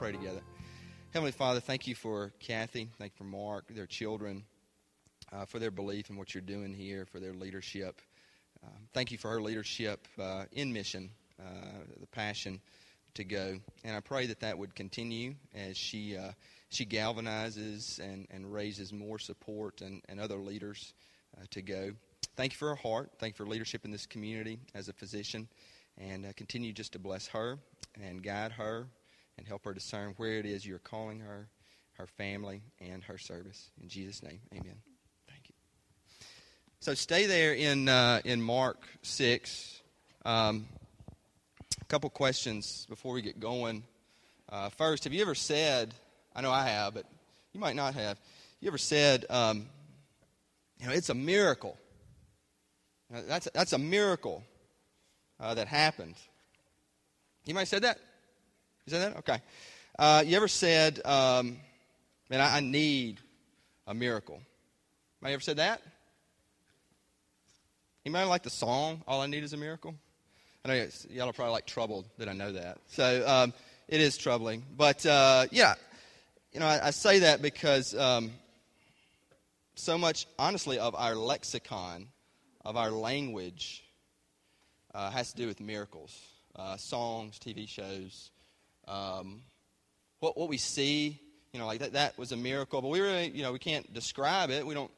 pray 0.00 0.12
together. 0.12 0.40
Heavenly 1.12 1.32
Father, 1.32 1.60
thank 1.60 1.86
you 1.86 1.94
for 1.94 2.32
Kathy. 2.40 2.88
Thank 2.98 3.12
you 3.12 3.18
for 3.18 3.24
Mark, 3.24 3.66
their 3.68 3.84
children, 3.84 4.44
uh, 5.30 5.44
for 5.44 5.58
their 5.58 5.70
belief 5.70 6.08
in 6.08 6.16
what 6.16 6.34
you're 6.34 6.40
doing 6.40 6.72
here, 6.72 7.04
for 7.04 7.20
their 7.20 7.34
leadership. 7.34 8.00
Um, 8.64 8.88
thank 8.94 9.12
you 9.12 9.18
for 9.18 9.28
her 9.28 9.42
leadership 9.42 10.08
uh, 10.18 10.46
in 10.52 10.72
mission, 10.72 11.10
uh, 11.38 11.82
the 12.00 12.06
passion 12.06 12.62
to 13.12 13.24
go. 13.24 13.60
And 13.84 13.94
I 13.94 14.00
pray 14.00 14.24
that 14.28 14.40
that 14.40 14.56
would 14.56 14.74
continue 14.74 15.34
as 15.54 15.76
she, 15.76 16.16
uh, 16.16 16.30
she 16.70 16.86
galvanizes 16.86 17.98
and, 17.98 18.26
and 18.30 18.50
raises 18.50 18.94
more 18.94 19.18
support 19.18 19.82
and, 19.82 20.00
and 20.08 20.18
other 20.18 20.36
leaders 20.36 20.94
uh, 21.36 21.44
to 21.50 21.60
go. 21.60 21.90
Thank 22.36 22.52
you 22.52 22.56
for 22.56 22.68
her 22.68 22.76
heart. 22.76 23.10
Thank 23.18 23.34
you 23.34 23.44
for 23.44 23.50
leadership 23.50 23.84
in 23.84 23.90
this 23.90 24.06
community 24.06 24.60
as 24.74 24.88
a 24.88 24.94
physician. 24.94 25.46
And 25.98 26.24
uh, 26.24 26.32
continue 26.38 26.72
just 26.72 26.92
to 26.94 26.98
bless 26.98 27.26
her 27.28 27.58
and 28.02 28.22
guide 28.22 28.52
her 28.52 28.86
and 29.40 29.48
help 29.48 29.64
her 29.64 29.72
discern 29.72 30.12
where 30.18 30.34
it 30.34 30.44
is 30.44 30.66
you're 30.66 30.78
calling 30.78 31.18
her, 31.20 31.48
her 31.94 32.06
family, 32.06 32.60
and 32.78 33.02
her 33.04 33.16
service. 33.16 33.70
In 33.82 33.88
Jesus' 33.88 34.22
name, 34.22 34.38
amen. 34.52 34.76
Thank 35.26 35.48
you. 35.48 35.54
So 36.80 36.92
stay 36.92 37.24
there 37.24 37.54
in, 37.54 37.88
uh, 37.88 38.20
in 38.26 38.42
Mark 38.42 38.86
6. 39.00 39.80
Um, 40.26 40.66
a 41.80 41.84
couple 41.86 42.10
questions 42.10 42.86
before 42.90 43.14
we 43.14 43.22
get 43.22 43.40
going. 43.40 43.82
Uh, 44.50 44.68
first, 44.68 45.04
have 45.04 45.14
you 45.14 45.22
ever 45.22 45.34
said, 45.34 45.94
I 46.36 46.42
know 46.42 46.52
I 46.52 46.68
have, 46.68 46.92
but 46.92 47.06
you 47.54 47.60
might 47.60 47.76
not 47.76 47.94
have, 47.94 48.20
you 48.60 48.68
ever 48.68 48.76
said, 48.78 49.24
um, 49.30 49.66
you 50.78 50.86
know, 50.86 50.92
it's 50.92 51.08
a 51.08 51.14
miracle. 51.14 51.78
That's, 53.10 53.48
that's 53.54 53.72
a 53.72 53.78
miracle 53.78 54.44
uh, 55.40 55.54
that 55.54 55.66
happened. 55.66 56.16
You 57.46 57.54
might 57.54 57.60
have 57.60 57.68
said 57.68 57.82
that? 57.84 57.98
You 58.86 58.92
that 58.92 59.14
that? 59.14 59.18
Okay. 59.18 59.42
Uh, 59.98 60.24
you 60.26 60.36
ever 60.36 60.48
said, 60.48 61.00
um, 61.04 61.58
man, 62.28 62.40
I, 62.40 62.56
I 62.56 62.60
need 62.60 63.20
a 63.86 63.94
miracle? 63.94 64.40
Anybody 65.20 65.34
ever 65.34 65.42
said 65.42 65.56
that? 65.58 65.82
Anybody 68.06 68.28
like 68.28 68.42
the 68.42 68.50
song, 68.50 69.02
All 69.06 69.20
I 69.20 69.26
Need 69.26 69.44
is 69.44 69.52
a 69.52 69.58
Miracle? 69.58 69.94
I 70.64 70.68
know 70.68 70.86
y'all 71.10 71.28
are 71.28 71.32
probably 71.34 71.52
like 71.52 71.66
troubled 71.66 72.06
that 72.16 72.28
I 72.28 72.32
know 72.32 72.52
that. 72.52 72.78
So 72.88 73.24
um, 73.26 73.52
it 73.88 74.00
is 74.00 74.16
troubling. 74.16 74.64
But 74.76 75.04
uh, 75.04 75.46
yeah, 75.50 75.74
you 76.52 76.60
know, 76.60 76.66
I, 76.66 76.88
I 76.88 76.90
say 76.90 77.20
that 77.20 77.42
because 77.42 77.94
um, 77.94 78.30
so 79.74 79.98
much, 79.98 80.26
honestly, 80.38 80.78
of 80.78 80.94
our 80.94 81.14
lexicon, 81.14 82.08
of 82.64 82.76
our 82.76 82.90
language, 82.90 83.84
uh, 84.94 85.10
has 85.10 85.32
to 85.32 85.36
do 85.36 85.46
with 85.46 85.60
miracles. 85.60 86.18
Uh, 86.56 86.76
songs, 86.76 87.38
TV 87.38 87.68
shows, 87.68 88.30
um, 88.90 89.42
what, 90.18 90.36
what 90.36 90.48
we 90.48 90.58
see, 90.58 91.20
you 91.52 91.60
know, 91.60 91.66
like 91.66 91.80
that, 91.80 91.92
that 91.92 92.18
was 92.18 92.32
a 92.32 92.36
miracle. 92.36 92.82
But 92.82 92.88
we 92.88 93.00
really, 93.00 93.30
you 93.30 93.42
know, 93.42 93.52
we 93.52 93.58
can't 93.58 93.92
describe 93.94 94.50
it. 94.50 94.66
We 94.66 94.74
don't, 94.74 94.90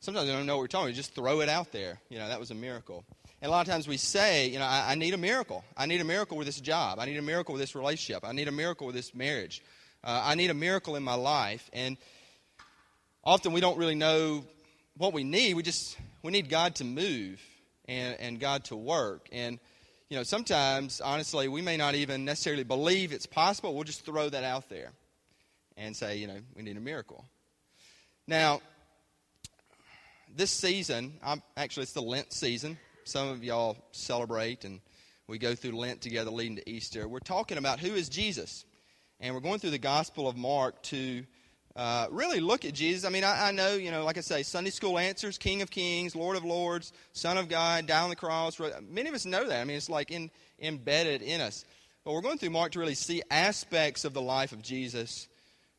sometimes 0.00 0.26
we 0.26 0.32
don't 0.32 0.46
know 0.46 0.56
what 0.56 0.62
we're 0.62 0.66
talking 0.68 0.84
about. 0.84 0.92
We 0.92 0.96
just 0.96 1.14
throw 1.14 1.40
it 1.40 1.48
out 1.48 1.72
there. 1.72 2.00
You 2.08 2.18
know, 2.18 2.28
that 2.28 2.38
was 2.40 2.50
a 2.50 2.54
miracle. 2.54 3.04
And 3.42 3.48
a 3.48 3.52
lot 3.52 3.66
of 3.66 3.72
times 3.72 3.86
we 3.86 3.96
say, 3.96 4.48
you 4.48 4.58
know, 4.58 4.64
I, 4.64 4.92
I, 4.92 4.94
need 4.94 5.12
a 5.12 5.18
miracle. 5.18 5.64
I 5.76 5.86
need 5.86 6.00
a 6.00 6.04
miracle 6.04 6.38
with 6.38 6.46
this 6.46 6.60
job. 6.60 6.98
I 6.98 7.04
need 7.04 7.18
a 7.18 7.22
miracle 7.22 7.52
with 7.52 7.60
this 7.60 7.74
relationship. 7.74 8.24
I 8.24 8.32
need 8.32 8.48
a 8.48 8.52
miracle 8.52 8.86
with 8.86 8.96
this 8.96 9.14
marriage. 9.14 9.62
Uh, 10.02 10.22
I 10.24 10.34
need 10.36 10.50
a 10.50 10.54
miracle 10.54 10.96
in 10.96 11.02
my 11.02 11.14
life. 11.14 11.68
And 11.72 11.96
often 13.24 13.52
we 13.52 13.60
don't 13.60 13.76
really 13.76 13.94
know 13.94 14.44
what 14.96 15.12
we 15.12 15.24
need. 15.24 15.54
We 15.54 15.62
just, 15.62 15.98
we 16.22 16.32
need 16.32 16.48
God 16.48 16.76
to 16.76 16.84
move 16.84 17.42
and, 17.86 18.18
and 18.20 18.40
God 18.40 18.64
to 18.66 18.76
work. 18.76 19.28
And, 19.32 19.58
you 20.08 20.16
know, 20.16 20.22
sometimes, 20.22 21.00
honestly, 21.00 21.48
we 21.48 21.62
may 21.62 21.76
not 21.76 21.94
even 21.94 22.24
necessarily 22.24 22.62
believe 22.62 23.12
it's 23.12 23.26
possible. 23.26 23.74
We'll 23.74 23.84
just 23.84 24.04
throw 24.04 24.28
that 24.28 24.44
out 24.44 24.68
there 24.68 24.92
and 25.76 25.96
say, 25.96 26.18
you 26.18 26.28
know, 26.28 26.38
we 26.54 26.62
need 26.62 26.76
a 26.76 26.80
miracle. 26.80 27.24
Now, 28.28 28.60
this 30.34 30.50
season, 30.50 31.14
I'm, 31.24 31.42
actually, 31.56 31.84
it's 31.84 31.92
the 31.92 32.02
Lent 32.02 32.32
season. 32.32 32.78
Some 33.04 33.28
of 33.28 33.42
y'all 33.42 33.76
celebrate 33.92 34.64
and 34.64 34.80
we 35.26 35.38
go 35.38 35.56
through 35.56 35.72
Lent 35.72 36.00
together 36.00 36.30
leading 36.30 36.56
to 36.56 36.70
Easter. 36.70 37.08
We're 37.08 37.18
talking 37.18 37.58
about 37.58 37.80
who 37.80 37.94
is 37.94 38.08
Jesus. 38.08 38.64
And 39.18 39.34
we're 39.34 39.40
going 39.40 39.58
through 39.58 39.70
the 39.70 39.78
Gospel 39.78 40.28
of 40.28 40.36
Mark 40.36 40.82
to 40.84 41.24
uh, 41.76 42.06
really 42.10 42.40
look 42.40 42.64
at 42.64 42.72
Jesus. 42.72 43.04
I 43.04 43.10
mean, 43.10 43.22
I, 43.22 43.48
I, 43.48 43.50
know, 43.50 43.74
you 43.74 43.90
know, 43.90 44.02
like 44.02 44.16
I 44.16 44.22
say, 44.22 44.42
Sunday 44.42 44.70
school 44.70 44.98
answers, 44.98 45.36
King 45.36 45.60
of 45.60 45.70
Kings, 45.70 46.16
Lord 46.16 46.36
of 46.36 46.44
Lords, 46.44 46.94
Son 47.12 47.36
of 47.36 47.50
God, 47.50 47.86
down 47.86 48.08
the 48.08 48.16
cross. 48.16 48.58
Many 48.88 49.10
of 49.10 49.14
us 49.14 49.26
know 49.26 49.46
that. 49.46 49.60
I 49.60 49.64
mean, 49.64 49.76
it's 49.76 49.90
like 49.90 50.10
in, 50.10 50.30
embedded 50.58 51.20
in 51.20 51.42
us. 51.42 51.66
But 52.02 52.14
we're 52.14 52.22
going 52.22 52.38
through 52.38 52.50
Mark 52.50 52.72
to 52.72 52.78
really 52.78 52.94
see 52.94 53.22
aspects 53.30 54.06
of 54.06 54.14
the 54.14 54.22
life 54.22 54.52
of 54.52 54.62
Jesus 54.62 55.28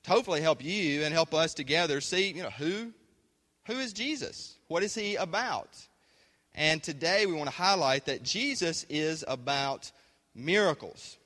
to 0.04 0.12
hopefully 0.12 0.42
help 0.42 0.64
you 0.64 1.04
and 1.04 1.14
help 1.14 1.34
us 1.34 1.56
together 1.56 2.00
see, 2.00 2.32
you 2.32 2.44
know, 2.44 2.52
who, 2.52 2.94
who 3.66 3.74
is 3.74 3.92
Jesus? 3.92 4.56
What 4.68 4.84
is 4.84 4.94
he 4.94 5.16
about? 5.16 5.70
And 6.54 6.84
today 6.84 7.26
we 7.26 7.34
want 7.34 7.50
to 7.50 7.56
highlight 7.56 8.06
that 8.06 8.22
Jesus 8.22 8.86
is 8.88 9.26
about 9.28 9.92
miracles. 10.36 11.18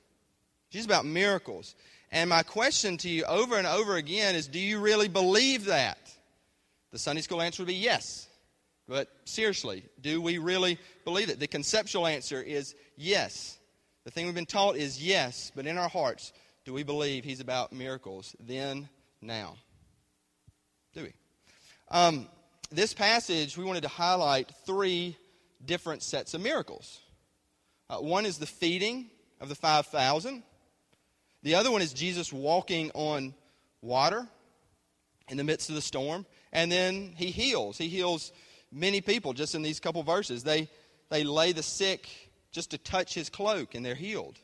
Jesus 0.69 0.83
is 0.83 0.85
about 0.85 1.05
miracles. 1.05 1.75
And 2.11 2.29
my 2.29 2.43
question 2.43 2.97
to 2.97 3.09
you 3.09 3.23
over 3.23 3.57
and 3.57 3.65
over 3.65 3.95
again 3.95 4.35
is 4.35 4.47
do 4.47 4.59
you 4.59 4.79
really 4.79 5.07
believe 5.07 5.65
that? 5.65 5.97
The 6.91 6.99
Sunday 6.99 7.21
school 7.21 7.41
answer 7.41 7.63
would 7.63 7.67
be 7.67 7.75
yes. 7.75 8.27
But 8.87 9.07
seriously, 9.23 9.85
do 10.01 10.21
we 10.21 10.37
really 10.37 10.77
believe 11.05 11.29
it? 11.29 11.39
The 11.39 11.47
conceptual 11.47 12.05
answer 12.05 12.41
is 12.41 12.75
yes. 12.97 13.57
The 14.03 14.11
thing 14.11 14.25
we've 14.25 14.35
been 14.35 14.45
taught 14.45 14.75
is 14.75 15.01
yes, 15.01 15.51
but 15.55 15.65
in 15.65 15.77
our 15.77 15.87
hearts, 15.87 16.33
do 16.65 16.73
we 16.73 16.83
believe 16.83 17.23
he's 17.23 17.39
about 17.39 17.71
miracles 17.71 18.35
then, 18.39 18.89
now? 19.21 19.55
Do 20.93 21.03
we? 21.03 21.13
Um, 21.89 22.27
this 22.71 22.93
passage, 22.93 23.57
we 23.57 23.63
wanted 23.63 23.83
to 23.83 23.89
highlight 23.89 24.51
three 24.65 25.17
different 25.63 26.03
sets 26.03 26.33
of 26.33 26.41
miracles. 26.41 26.99
Uh, 27.89 27.97
one 27.97 28.25
is 28.25 28.37
the 28.37 28.45
feeding 28.45 29.09
of 29.39 29.47
the 29.49 29.55
5,000. 29.55 30.43
The 31.43 31.55
other 31.55 31.71
one 31.71 31.81
is 31.81 31.93
Jesus 31.93 32.31
walking 32.31 32.91
on 32.93 33.33
water 33.81 34.27
in 35.29 35.37
the 35.37 35.43
midst 35.43 35.69
of 35.69 35.75
the 35.75 35.81
storm. 35.81 36.25
And 36.53 36.71
then 36.71 37.13
he 37.15 37.31
heals. 37.31 37.77
He 37.77 37.87
heals 37.87 38.31
many 38.71 39.01
people 39.01 39.33
just 39.33 39.55
in 39.55 39.61
these 39.61 39.79
couple 39.79 40.03
verses. 40.03 40.43
They, 40.43 40.69
they 41.09 41.23
lay 41.23 41.51
the 41.51 41.63
sick 41.63 42.09
just 42.51 42.71
to 42.71 42.77
touch 42.77 43.13
his 43.13 43.29
cloak 43.29 43.75
and 43.75 43.85
they're 43.85 43.95
healed. 43.95 44.37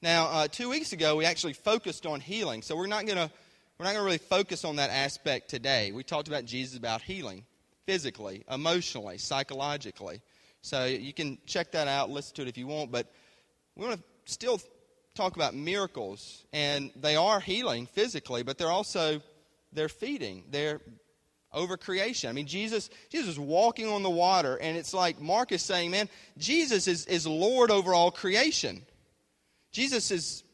Now, 0.00 0.26
uh, 0.26 0.48
two 0.48 0.68
weeks 0.68 0.92
ago, 0.92 1.16
we 1.16 1.24
actually 1.24 1.52
focused 1.52 2.06
on 2.06 2.20
healing. 2.20 2.62
So 2.62 2.74
we're 2.76 2.88
not 2.88 3.06
going 3.06 3.18
to 3.18 3.30
we're 3.78 3.86
not 3.86 3.94
going 3.94 4.02
to 4.02 4.06
really 4.06 4.18
focus 4.18 4.64
on 4.64 4.76
that 4.76 4.90
aspect 4.90 5.48
today. 5.48 5.90
We 5.90 6.04
talked 6.04 6.28
about 6.28 6.44
Jesus 6.44 6.78
about 6.78 7.02
healing 7.02 7.44
physically, 7.84 8.44
emotionally, 8.48 9.18
psychologically. 9.18 10.20
So 10.60 10.84
you 10.84 11.12
can 11.12 11.38
check 11.46 11.72
that 11.72 11.88
out, 11.88 12.08
listen 12.08 12.36
to 12.36 12.42
it 12.42 12.48
if 12.48 12.56
you 12.56 12.68
want. 12.68 12.92
But 12.92 13.12
we 13.74 13.84
want 13.84 13.98
to 13.98 14.32
still 14.32 14.60
talk 15.14 15.36
about 15.36 15.54
miracles, 15.54 16.44
and 16.52 16.90
they 16.96 17.16
are 17.16 17.40
healing 17.40 17.86
physically, 17.86 18.42
but 18.42 18.58
they're 18.58 18.70
also 18.70 19.20
they're 19.72 19.88
feeding. 19.88 20.44
They're 20.50 20.80
over 21.52 21.76
creation. 21.76 22.30
I 22.30 22.32
mean, 22.32 22.46
Jesus, 22.46 22.88
Jesus 23.10 23.30
is 23.30 23.38
walking 23.38 23.88
on 23.88 24.02
the 24.02 24.10
water, 24.10 24.56
and 24.56 24.76
it's 24.76 24.94
like 24.94 25.20
Mark 25.20 25.52
is 25.52 25.62
saying, 25.62 25.90
man, 25.90 26.08
Jesus 26.38 26.88
is, 26.88 27.06
is 27.06 27.26
Lord 27.26 27.70
over 27.70 27.92
all 27.92 28.10
creation. 28.10 28.82
Jesus 29.70 30.10
is, 30.10 30.44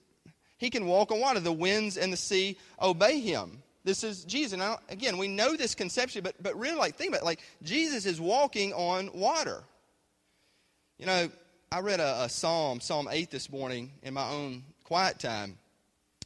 he 0.59 0.71
can 0.71 0.87
walk 0.87 1.13
on 1.13 1.21
water. 1.21 1.41
The 1.41 1.53
winds 1.53 1.97
and 1.97 2.13
the 2.13 2.17
sea 2.17 2.59
obey 2.81 3.21
him. 3.21 3.63
This 3.85 4.05
is 4.05 4.25
Jesus. 4.25 4.59
Now, 4.59 4.79
again, 4.89 5.19
we 5.19 5.29
know 5.29 5.57
this 5.57 5.75
conceptually, 5.75 6.23
but, 6.23 6.35
but 6.43 6.59
really, 6.59 6.77
like, 6.77 6.97
think 6.97 7.11
about 7.11 7.23
it. 7.23 7.27
Like, 7.27 7.41
Jesus 7.63 8.05
is 8.05 8.21
walking 8.21 8.73
on 8.73 9.11
water. 9.15 9.63
You 10.99 11.07
know, 11.07 11.31
I 11.71 11.81
read 11.81 12.01
a, 12.01 12.23
a 12.23 12.29
psalm, 12.31 12.81
Psalm 12.81 13.09
8 13.11 13.31
this 13.31 13.53
morning 13.53 13.93
in 14.03 14.15
my 14.15 14.27
own 14.31 14.65
quiet 14.85 15.19
time, 15.19 15.59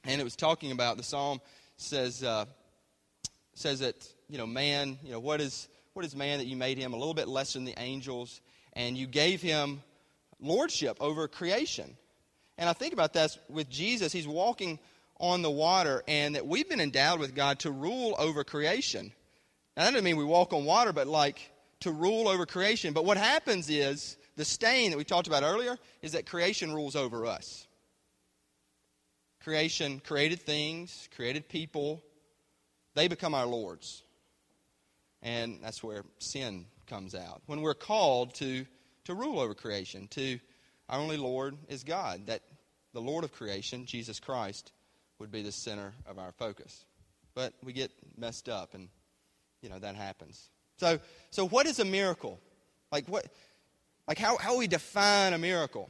and 0.05 0.21
it 0.21 0.25
was 0.25 0.37
talking 0.37 0.71
about 0.71 0.99
the 0.99 1.03
psalm 1.03 1.41
says 1.77 2.23
uh, 2.23 2.45
says 3.53 3.81
that 3.81 4.07
you 4.29 4.39
know 4.39 4.47
man, 4.47 5.01
you 5.03 5.11
know 5.11 5.19
what 5.19 5.41
is 5.41 5.69
what 5.95 6.05
is 6.05 6.15
man 6.15 6.39
that 6.39 6.47
you 6.47 6.55
made 6.55 6.79
him 6.79 6.93
a 6.93 6.97
little 6.97 7.13
bit 7.13 7.27
less 7.27 7.55
than 7.55 7.65
the 7.65 7.75
angels, 7.77 8.41
and 8.75 8.97
you 8.97 9.09
gave 9.09 9.43
him 9.43 9.83
lordship 10.41 10.97
over 11.01 11.27
creation. 11.27 11.97
And 12.57 12.69
I 12.69 12.73
think 12.73 12.93
about 12.93 13.15
that 13.15 13.37
with 13.49 13.69
Jesus. 13.69 14.13
He's 14.13 14.29
walking 14.29 14.79
on 15.19 15.43
the 15.43 15.51
water, 15.51 16.05
and 16.07 16.37
that 16.37 16.47
we've 16.47 16.69
been 16.69 16.81
endowed 16.81 17.19
with 17.19 17.35
God 17.35 17.59
to 17.61 17.73
rule 17.73 18.15
over 18.17 18.45
creation. 18.45 19.13
Now, 19.77 19.87
that 19.87 19.91
doesn't 19.91 20.05
mean 20.05 20.17
we 20.17 20.25
walk 20.25 20.53
on 20.53 20.65
water, 20.65 20.93
but 20.93 21.09
like 21.09 21.51
to 21.81 21.91
rule 21.91 22.29
over 22.29 22.47
creation. 22.47 22.93
But 22.93 23.05
what 23.05 23.17
happens 23.17 23.69
is 23.69 24.17
the 24.37 24.45
stain 24.45 24.91
that 24.91 24.97
we 24.97 25.05
talked 25.05 25.27
about 25.27 25.43
earlier 25.43 25.79
is 26.01 26.13
that 26.13 26.27
creation 26.27 26.73
rules 26.73 26.97
over 26.97 27.27
us. 27.27 27.67
Creation 29.43 30.01
created 30.05 30.41
things, 30.41 31.09
created 31.15 31.49
people, 31.49 32.03
they 32.95 33.09
become 33.09 33.35
our 33.35 33.47
lords. 33.47 34.03
And 35.23 35.61
that's 35.63 35.83
where 35.83 36.05
sin 36.19 36.67
comes 36.87 37.15
out. 37.15 37.43
When 37.47 37.61
we're 37.61 37.75
called 37.75 38.35
to, 38.37 38.67
to 39.05 39.15
rule 39.15 39.41
over 39.41 39.55
creation, 39.55 40.09
to 40.09 40.39
our 40.89 40.99
only 40.99 41.17
Lord 41.17 41.57
is 41.69 41.85
God, 41.85 42.27
that 42.27 42.43
the 42.93 43.01
Lord 43.01 43.25
of 43.25 43.33
creation, 43.33 43.87
Jesus 43.87 44.21
Christ, 44.21 44.73
would 45.19 45.31
be 45.31 45.43
the 45.43 45.53
center 45.53 45.93
of 46.07 46.19
our 46.19 46.33
focus. 46.33 46.85
But 47.35 47.55
we 47.63 47.73
get 47.73 47.91
messed 48.17 48.49
up, 48.49 48.75
and, 48.75 48.89
you 49.63 49.71
know, 49.71 49.79
that 49.79 49.95
happens. 49.95 50.51
So, 50.79 50.99
so 51.31 51.47
what 51.47 51.67
is 51.67 51.79
a 51.79 51.85
miracle? 51.85 52.41
Like, 52.91 53.07
what, 53.09 53.27
like 54.07 54.19
how, 54.19 54.37
how 54.37 54.59
we 54.59 54.67
define 54.67 55.33
a 55.33 55.39
miracle? 55.39 55.89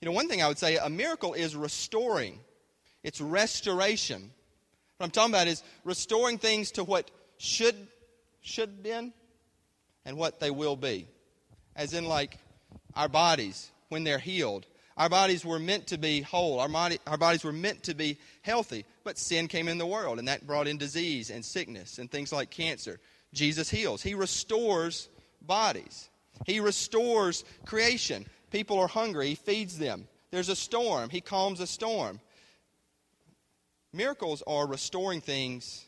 You 0.00 0.06
know, 0.06 0.12
one 0.12 0.28
thing 0.28 0.42
I 0.42 0.48
would 0.48 0.58
say 0.58 0.76
a 0.76 0.90
miracle 0.90 1.34
is 1.34 1.56
restoring, 1.56 2.38
it's 3.02 3.20
restoration. 3.20 4.30
What 4.96 5.04
I'm 5.04 5.10
talking 5.10 5.34
about 5.34 5.46
is 5.46 5.62
restoring 5.84 6.38
things 6.38 6.72
to 6.72 6.84
what 6.84 7.10
should 7.38 7.76
should 8.40 8.82
been 8.82 9.12
and 10.04 10.16
what 10.16 10.40
they 10.40 10.50
will 10.50 10.76
be. 10.76 11.08
As 11.74 11.92
in, 11.92 12.06
like 12.06 12.38
our 12.94 13.08
bodies 13.08 13.70
when 13.88 14.04
they're 14.04 14.18
healed. 14.18 14.66
Our 14.96 15.10
bodies 15.10 15.44
were 15.44 15.58
meant 15.58 15.88
to 15.88 15.98
be 15.98 16.22
whole. 16.22 16.58
Our, 16.58 16.68
body, 16.68 16.98
our 17.06 17.18
bodies 17.18 17.44
were 17.44 17.52
meant 17.52 17.82
to 17.84 17.94
be 17.94 18.16
healthy. 18.40 18.86
But 19.04 19.18
sin 19.18 19.46
came 19.46 19.68
in 19.68 19.76
the 19.76 19.86
world, 19.86 20.18
and 20.18 20.28
that 20.28 20.46
brought 20.46 20.66
in 20.66 20.78
disease 20.78 21.28
and 21.28 21.44
sickness 21.44 21.98
and 21.98 22.10
things 22.10 22.32
like 22.32 22.50
cancer. 22.50 22.98
Jesus 23.34 23.68
heals. 23.68 24.02
He 24.02 24.14
restores 24.14 25.10
bodies. 25.42 26.08
He 26.44 26.60
restores 26.60 27.44
creation. 27.64 28.26
People 28.50 28.78
are 28.78 28.88
hungry. 28.88 29.28
He 29.28 29.34
feeds 29.34 29.78
them. 29.78 30.08
There's 30.30 30.48
a 30.48 30.56
storm. 30.56 31.10
He 31.10 31.20
calms 31.20 31.60
a 31.60 31.66
storm. 31.66 32.20
Miracles 33.92 34.42
are 34.46 34.66
restoring 34.66 35.20
things 35.20 35.84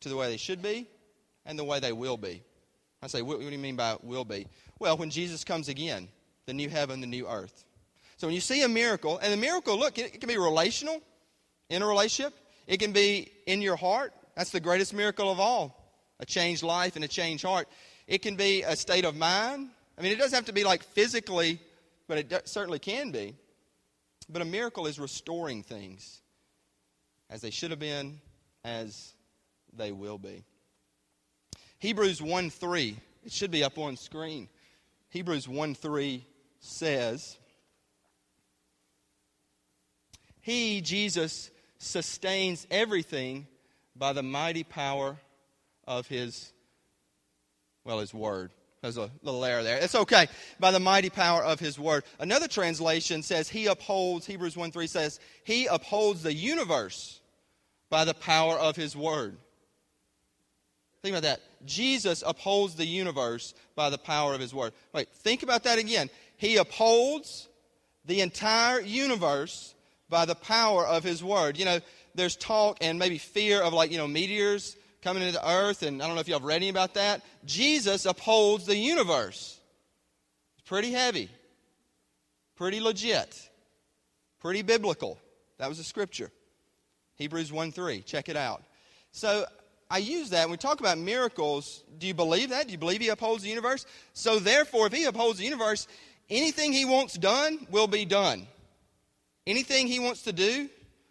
to 0.00 0.08
the 0.08 0.16
way 0.16 0.28
they 0.28 0.36
should 0.36 0.62
be 0.62 0.86
and 1.44 1.58
the 1.58 1.64
way 1.64 1.80
they 1.80 1.92
will 1.92 2.16
be. 2.16 2.42
I 3.02 3.06
say, 3.08 3.22
what, 3.22 3.38
what 3.38 3.46
do 3.46 3.52
you 3.52 3.58
mean 3.58 3.76
by 3.76 3.96
will 4.02 4.24
be? 4.24 4.46
Well, 4.78 4.96
when 4.96 5.10
Jesus 5.10 5.44
comes 5.44 5.68
again, 5.68 6.08
the 6.46 6.52
new 6.52 6.68
heaven, 6.68 7.00
the 7.00 7.06
new 7.06 7.26
earth. 7.28 7.64
So 8.16 8.26
when 8.26 8.34
you 8.34 8.40
see 8.40 8.62
a 8.62 8.68
miracle, 8.68 9.18
and 9.18 9.32
the 9.32 9.36
miracle, 9.36 9.78
look, 9.78 9.98
it, 9.98 10.14
it 10.14 10.20
can 10.20 10.28
be 10.28 10.38
relational, 10.38 11.00
in 11.70 11.82
a 11.82 11.86
relationship. 11.86 12.34
It 12.66 12.78
can 12.78 12.92
be 12.92 13.30
in 13.46 13.62
your 13.62 13.76
heart. 13.76 14.12
That's 14.36 14.50
the 14.50 14.60
greatest 14.60 14.94
miracle 14.94 15.30
of 15.30 15.40
all 15.40 15.76
a 16.20 16.26
changed 16.26 16.64
life 16.64 16.96
and 16.96 17.04
a 17.04 17.08
changed 17.08 17.44
heart. 17.44 17.68
It 18.08 18.22
can 18.22 18.34
be 18.34 18.62
a 18.62 18.74
state 18.74 19.04
of 19.04 19.16
mind. 19.16 19.70
I 19.98 20.02
mean, 20.02 20.12
it 20.12 20.18
doesn't 20.18 20.36
have 20.36 20.44
to 20.44 20.52
be 20.52 20.62
like 20.62 20.84
physically, 20.84 21.58
but 22.06 22.18
it 22.18 22.48
certainly 22.48 22.78
can 22.78 23.10
be. 23.10 23.34
But 24.28 24.42
a 24.42 24.44
miracle 24.44 24.86
is 24.86 24.98
restoring 24.98 25.62
things 25.62 26.20
as 27.28 27.40
they 27.40 27.50
should 27.50 27.70
have 27.70 27.80
been, 27.80 28.20
as 28.64 29.14
they 29.72 29.90
will 29.90 30.18
be. 30.18 30.44
Hebrews 31.80 32.22
1 32.22 32.50
3, 32.50 32.96
it 33.24 33.32
should 33.32 33.50
be 33.50 33.64
up 33.64 33.76
on 33.78 33.96
screen. 33.96 34.48
Hebrews 35.10 35.48
1 35.48 35.74
3 35.74 36.24
says, 36.60 37.36
He, 40.40 40.80
Jesus, 40.80 41.50
sustains 41.78 42.66
everything 42.70 43.46
by 43.96 44.12
the 44.12 44.22
mighty 44.22 44.64
power 44.64 45.16
of 45.86 46.06
His, 46.06 46.52
well, 47.84 47.98
His 47.98 48.14
Word. 48.14 48.52
There's 48.82 48.96
a 48.96 49.10
little 49.22 49.44
error 49.44 49.62
there. 49.62 49.78
It's 49.78 49.94
okay. 49.94 50.28
By 50.60 50.70
the 50.70 50.80
mighty 50.80 51.10
power 51.10 51.42
of 51.42 51.58
his 51.58 51.78
word. 51.78 52.04
Another 52.20 52.46
translation 52.46 53.22
says 53.22 53.48
he 53.48 53.66
upholds, 53.66 54.26
Hebrews 54.26 54.56
1 54.56 54.70
3 54.70 54.86
says, 54.86 55.20
he 55.44 55.66
upholds 55.66 56.22
the 56.22 56.32
universe 56.32 57.20
by 57.90 58.04
the 58.04 58.14
power 58.14 58.56
of 58.56 58.76
his 58.76 58.96
word. 58.96 59.36
Think 61.02 61.14
about 61.14 61.22
that. 61.22 61.40
Jesus 61.64 62.22
upholds 62.26 62.74
the 62.74 62.86
universe 62.86 63.54
by 63.74 63.90
the 63.90 63.98
power 63.98 64.34
of 64.34 64.40
his 64.40 64.54
word. 64.54 64.72
Wait, 64.92 65.08
think 65.08 65.42
about 65.42 65.64
that 65.64 65.78
again. 65.78 66.10
He 66.36 66.56
upholds 66.56 67.48
the 68.04 68.20
entire 68.20 68.80
universe 68.80 69.74
by 70.08 70.24
the 70.24 70.34
power 70.34 70.86
of 70.86 71.02
his 71.04 71.22
word. 71.22 71.58
You 71.58 71.64
know, 71.64 71.80
there's 72.14 72.36
talk 72.36 72.78
and 72.80 72.98
maybe 72.98 73.18
fear 73.18 73.60
of 73.60 73.72
like, 73.72 73.90
you 73.90 73.98
know, 73.98 74.08
meteors 74.08 74.76
coming 75.02 75.22
into 75.22 75.34
the 75.34 75.50
earth, 75.50 75.82
and 75.82 76.02
I 76.02 76.06
don't 76.06 76.14
know 76.14 76.20
if 76.20 76.28
y'all 76.28 76.38
have 76.38 76.46
read 76.46 76.56
any 76.56 76.68
about 76.68 76.94
that. 76.94 77.22
Jesus 77.44 78.06
upholds 78.06 78.66
the 78.66 78.76
universe. 78.76 79.58
It's 80.56 80.68
pretty 80.68 80.92
heavy, 80.92 81.30
pretty 82.56 82.80
legit, 82.80 83.48
pretty 84.40 84.62
biblical. 84.62 85.18
That 85.58 85.68
was 85.68 85.78
a 85.78 85.84
scripture. 85.84 86.30
Hebrews 87.16 87.52
1 87.52 87.72
3. 87.72 88.02
Check 88.02 88.28
it 88.28 88.36
out. 88.36 88.62
So 89.12 89.44
I 89.90 89.98
use 89.98 90.30
that 90.30 90.44
when 90.44 90.52
we 90.52 90.56
talk 90.56 90.80
about 90.80 90.98
miracles. 90.98 91.82
Do 91.98 92.06
you 92.06 92.14
believe 92.14 92.50
that? 92.50 92.66
Do 92.66 92.72
you 92.72 92.78
believe 92.78 93.00
he 93.00 93.08
upholds 93.08 93.42
the 93.42 93.48
universe? 93.48 93.86
So 94.12 94.38
therefore, 94.38 94.86
if 94.86 94.92
he 94.92 95.04
upholds 95.04 95.38
the 95.38 95.44
universe, 95.44 95.88
anything 96.30 96.72
he 96.72 96.84
wants 96.84 97.14
done 97.14 97.66
will 97.70 97.86
be 97.86 98.04
done. 98.04 98.46
Anything 99.46 99.86
he 99.86 99.98
wants 99.98 100.22
to 100.22 100.32
do 100.32 100.68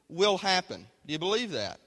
will 0.10 0.38
happen. 0.38 0.86
Do 1.06 1.14
you 1.14 1.20
believe 1.20 1.52
that? 1.52 1.80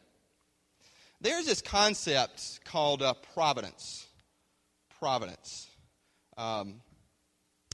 There's 1.22 1.44
this 1.44 1.60
concept 1.60 2.60
called 2.64 3.02
uh, 3.02 3.12
providence. 3.34 4.06
Providence. 4.98 5.68
Um, 6.38 6.80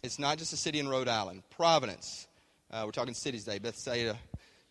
it's 0.02 0.18
not 0.18 0.38
just 0.38 0.52
a 0.52 0.56
city 0.56 0.80
in 0.80 0.88
Rhode 0.88 1.06
Island. 1.06 1.44
Providence. 1.50 2.26
Uh, 2.72 2.82
we're 2.84 2.90
talking 2.90 3.14
cities 3.14 3.44
today. 3.44 3.60
Bethsaida, 3.60 4.18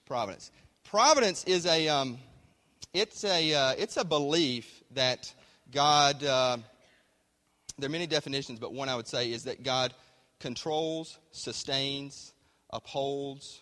Providence. 0.06 0.51
Providence 0.83 1.45
is 1.45 1.66
a. 1.66 1.88
Um, 1.88 2.18
it's 2.94 3.24
a. 3.24 3.54
Uh, 3.54 3.75
it's 3.77 3.95
a 3.95 4.04
belief 4.04 4.83
that 4.92 5.33
God. 5.71 6.21
Uh, 6.21 6.57
there 7.78 7.88
are 7.88 7.92
many 7.92 8.07
definitions, 8.07 8.60
but 8.60 8.74
one 8.74 8.89
I 8.89 8.98
would 8.98 9.07
say 9.07 9.31
is 9.31 9.45
that 9.45 9.63
God 9.63 9.94
controls, 10.42 11.18
sustains, 11.31 12.33
upholds, 12.71 13.62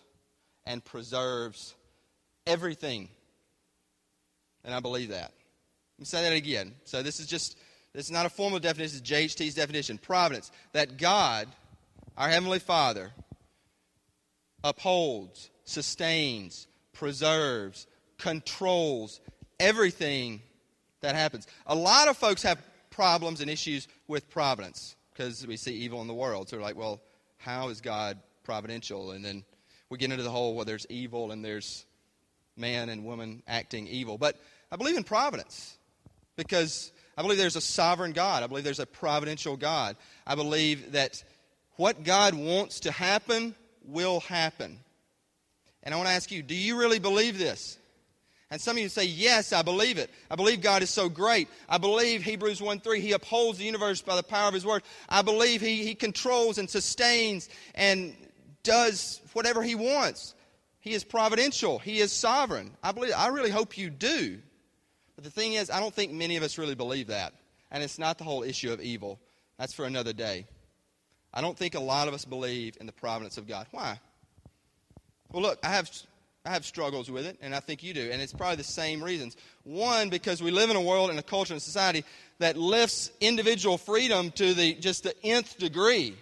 and 0.66 0.84
preserves 0.84 1.76
everything 2.48 3.10
and 4.64 4.74
I 4.74 4.80
believe 4.80 5.10
that. 5.10 5.32
Let 5.96 6.00
me 6.00 6.04
say 6.04 6.22
that 6.22 6.32
again. 6.32 6.74
So 6.84 7.02
this 7.02 7.20
is 7.20 7.26
just, 7.26 7.56
this 7.92 8.06
is 8.06 8.10
not 8.10 8.26
a 8.26 8.30
formal 8.30 8.58
definition, 8.58 8.98
it's 8.98 9.10
JHT's 9.10 9.54
definition. 9.54 9.98
Providence. 9.98 10.50
That 10.72 10.96
God, 10.98 11.48
our 12.16 12.28
Heavenly 12.28 12.58
Father, 12.58 13.12
upholds, 14.64 15.50
sustains, 15.64 16.66
preserves, 16.92 17.86
controls 18.18 19.20
everything 19.60 20.40
that 21.02 21.14
happens. 21.14 21.46
A 21.66 21.74
lot 21.74 22.08
of 22.08 22.16
folks 22.16 22.42
have 22.42 22.58
problems 22.90 23.40
and 23.40 23.50
issues 23.50 23.86
with 24.08 24.28
providence 24.30 24.96
because 25.12 25.46
we 25.46 25.56
see 25.56 25.72
evil 25.72 26.00
in 26.00 26.08
the 26.08 26.14
world. 26.14 26.48
So 26.48 26.56
we're 26.56 26.62
like, 26.62 26.76
well, 26.76 27.00
how 27.36 27.68
is 27.68 27.80
God 27.80 28.18
providential? 28.42 29.12
And 29.12 29.24
then 29.24 29.44
we 29.90 29.98
get 29.98 30.10
into 30.10 30.24
the 30.24 30.30
whole, 30.30 30.54
well, 30.54 30.64
there's 30.64 30.86
evil 30.88 31.30
and 31.30 31.44
there's 31.44 31.84
man 32.56 32.88
and 32.88 33.04
woman 33.04 33.42
acting 33.46 33.86
evil. 33.86 34.18
But 34.18 34.40
I 34.74 34.76
believe 34.76 34.96
in 34.96 35.04
providence 35.04 35.78
because 36.34 36.90
I 37.16 37.22
believe 37.22 37.38
there's 37.38 37.54
a 37.54 37.60
sovereign 37.60 38.10
God. 38.10 38.42
I 38.42 38.48
believe 38.48 38.64
there's 38.64 38.80
a 38.80 38.86
providential 38.86 39.56
God. 39.56 39.96
I 40.26 40.34
believe 40.34 40.92
that 40.92 41.22
what 41.76 42.02
God 42.02 42.34
wants 42.34 42.80
to 42.80 42.90
happen 42.90 43.54
will 43.86 44.18
happen. 44.18 44.80
And 45.84 45.94
I 45.94 45.96
want 45.96 46.08
to 46.08 46.12
ask 46.14 46.32
you, 46.32 46.42
do 46.42 46.56
you 46.56 46.76
really 46.76 46.98
believe 46.98 47.38
this? 47.38 47.78
And 48.50 48.60
some 48.60 48.76
of 48.76 48.82
you 48.82 48.88
say, 48.88 49.04
Yes, 49.04 49.52
I 49.52 49.62
believe 49.62 49.96
it. 49.96 50.10
I 50.28 50.34
believe 50.34 50.60
God 50.60 50.82
is 50.82 50.90
so 50.90 51.08
great. 51.08 51.48
I 51.68 51.78
believe 51.78 52.24
Hebrews 52.24 52.60
1 52.60 52.80
3, 52.80 53.00
He 53.00 53.12
upholds 53.12 53.58
the 53.58 53.64
universe 53.64 54.02
by 54.02 54.16
the 54.16 54.24
power 54.24 54.48
of 54.48 54.54
His 54.54 54.66
word. 54.66 54.82
I 55.08 55.22
believe 55.22 55.60
He, 55.60 55.84
he 55.84 55.94
controls 55.94 56.58
and 56.58 56.68
sustains 56.68 57.48
and 57.76 58.16
does 58.64 59.20
whatever 59.34 59.62
He 59.62 59.76
wants. 59.76 60.34
He 60.80 60.94
is 60.94 61.04
providential, 61.04 61.78
He 61.78 62.00
is 62.00 62.12
sovereign. 62.12 62.72
I, 62.82 62.90
believe, 62.90 63.12
I 63.16 63.28
really 63.28 63.50
hope 63.50 63.78
you 63.78 63.88
do. 63.88 64.40
But 65.14 65.24
the 65.24 65.30
thing 65.30 65.54
is, 65.54 65.70
I 65.70 65.80
don't 65.80 65.94
think 65.94 66.12
many 66.12 66.36
of 66.36 66.42
us 66.42 66.58
really 66.58 66.74
believe 66.74 67.08
that. 67.08 67.32
And 67.70 67.82
it's 67.82 67.98
not 67.98 68.18
the 68.18 68.24
whole 68.24 68.42
issue 68.42 68.72
of 68.72 68.80
evil. 68.80 69.18
That's 69.58 69.72
for 69.72 69.84
another 69.84 70.12
day. 70.12 70.46
I 71.32 71.40
don't 71.40 71.56
think 71.56 71.74
a 71.74 71.80
lot 71.80 72.08
of 72.08 72.14
us 72.14 72.24
believe 72.24 72.76
in 72.80 72.86
the 72.86 72.92
providence 72.92 73.38
of 73.38 73.48
God. 73.48 73.66
Why? 73.70 73.98
Well, 75.32 75.42
look, 75.42 75.58
I 75.64 75.68
have, 75.68 75.90
I 76.44 76.50
have 76.50 76.64
struggles 76.64 77.10
with 77.10 77.26
it, 77.26 77.38
and 77.40 77.54
I 77.54 77.60
think 77.60 77.82
you 77.82 77.92
do. 77.92 78.10
And 78.12 78.22
it's 78.22 78.32
probably 78.32 78.56
the 78.56 78.64
same 78.64 79.02
reasons. 79.02 79.36
One, 79.64 80.10
because 80.10 80.42
we 80.42 80.52
live 80.52 80.70
in 80.70 80.76
a 80.76 80.80
world 80.80 81.10
and 81.10 81.18
a 81.18 81.22
culture 81.22 81.52
and 81.52 81.62
society 81.62 82.04
that 82.38 82.56
lifts 82.56 83.10
individual 83.20 83.78
freedom 83.78 84.30
to 84.32 84.54
the, 84.54 84.74
just 84.74 85.02
the 85.02 85.14
nth 85.24 85.58
degree. 85.58 86.14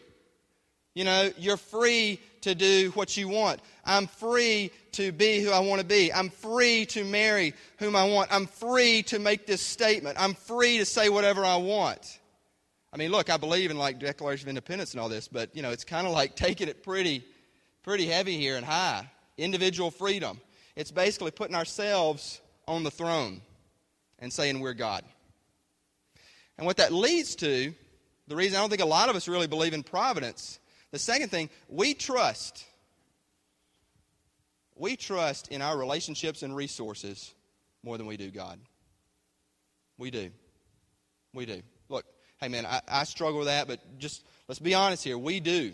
You 0.95 1.05
know, 1.05 1.31
you're 1.39 1.57
free 1.57 2.21
to 2.43 2.55
do 2.55 2.91
what 2.95 3.17
you 3.17 3.29
want. 3.29 3.61
I'm 3.85 4.07
free 4.07 4.71
to 4.93 5.11
be 5.11 5.41
who 5.41 5.51
I 5.51 5.61
want 5.61 5.81
to 5.81 5.87
be. 5.87 6.13
I'm 6.13 6.29
free 6.29 6.87
to 6.87 7.05
marry 7.05 7.55
whom 7.79 7.97
I 7.97 8.05
want. 8.05 8.33
I'm 8.33 8.47
free 8.47 9.03
to 9.05 9.19
make 9.19 9.47
this 9.47 9.63
statement. 9.63 10.21
I'm 10.21 10.35
free 10.35 10.79
to 10.79 10.85
say 10.85 11.09
whatever 11.09 11.45
I 11.45 11.57
want. 11.57 12.19
I 12.93 12.99
mean, 12.99 13.11
look, 13.11 13.31
I 13.31 13.39
believe 13.39 13.71
in 13.71 13.79
like 13.79 13.99
Declaration 13.99 14.47
of 14.47 14.51
Independence 14.51 14.93
and 14.93 15.01
all 15.01 15.09
this, 15.09 15.29
but 15.29 15.55
you 15.57 15.63
know, 15.63 15.71
it's 15.71 15.85
kind 15.85 16.07
of 16.07 16.13
like 16.13 16.37
taking 16.37 16.69
it 16.69 16.83
pretty, 16.83 17.25
pretty 17.83 18.07
heavy 18.07 18.37
here 18.37 18.57
and 18.57 18.67
high. 18.67 19.09
Individual 19.39 19.91
freedom. 19.91 20.41
It's 20.77 20.91
basically 20.91 21.31
putting 21.31 21.57
ourselves 21.57 22.41
on 22.69 22.83
the 22.83 22.91
throne 22.91 23.41
and 24.19 24.31
saying 24.31 24.61
we're 24.61 24.75
God. 24.75 25.05
And 26.59 26.67
what 26.67 26.77
that 26.77 26.93
leads 26.93 27.35
to, 27.37 27.75
the 28.29 28.37
reason 28.37 28.59
I 28.59 28.61
don't 28.61 28.69
think 28.69 28.83
a 28.83 28.87
lot 28.87 29.09
of 29.09 29.17
us 29.17 29.27
really 29.27 29.47
believe 29.47 29.73
in 29.73 29.83
providence, 29.83 30.59
the 30.93 30.99
second 30.99 31.31
thing, 31.31 31.51
we 31.69 31.95
trust 31.95 32.65
we 34.83 34.97
trust 34.97 35.49
in 35.49 35.63
our 35.63 35.79
relationships 35.79 36.43
and 36.43 36.57
resources 36.57 37.33
more 37.85 37.99
than 37.99 38.07
we 38.07 38.17
do 38.17 38.31
God. 38.31 38.59
We 39.99 40.11
do. 40.11 40.31
We 41.33 41.47
do. 41.47 41.63
Look, 41.89 42.05
hey 42.41 42.49
man, 42.49 42.67
I, 42.67 42.81
I 42.89 43.05
struggle 43.05 43.39
with 43.39 43.49
that, 43.49 43.69
but 43.69 43.81
just 43.99 44.25
let's 44.49 44.59
be 44.59 44.75
honest 44.75 45.05
here. 45.05 45.17
We 45.17 45.41
do. 45.41 45.73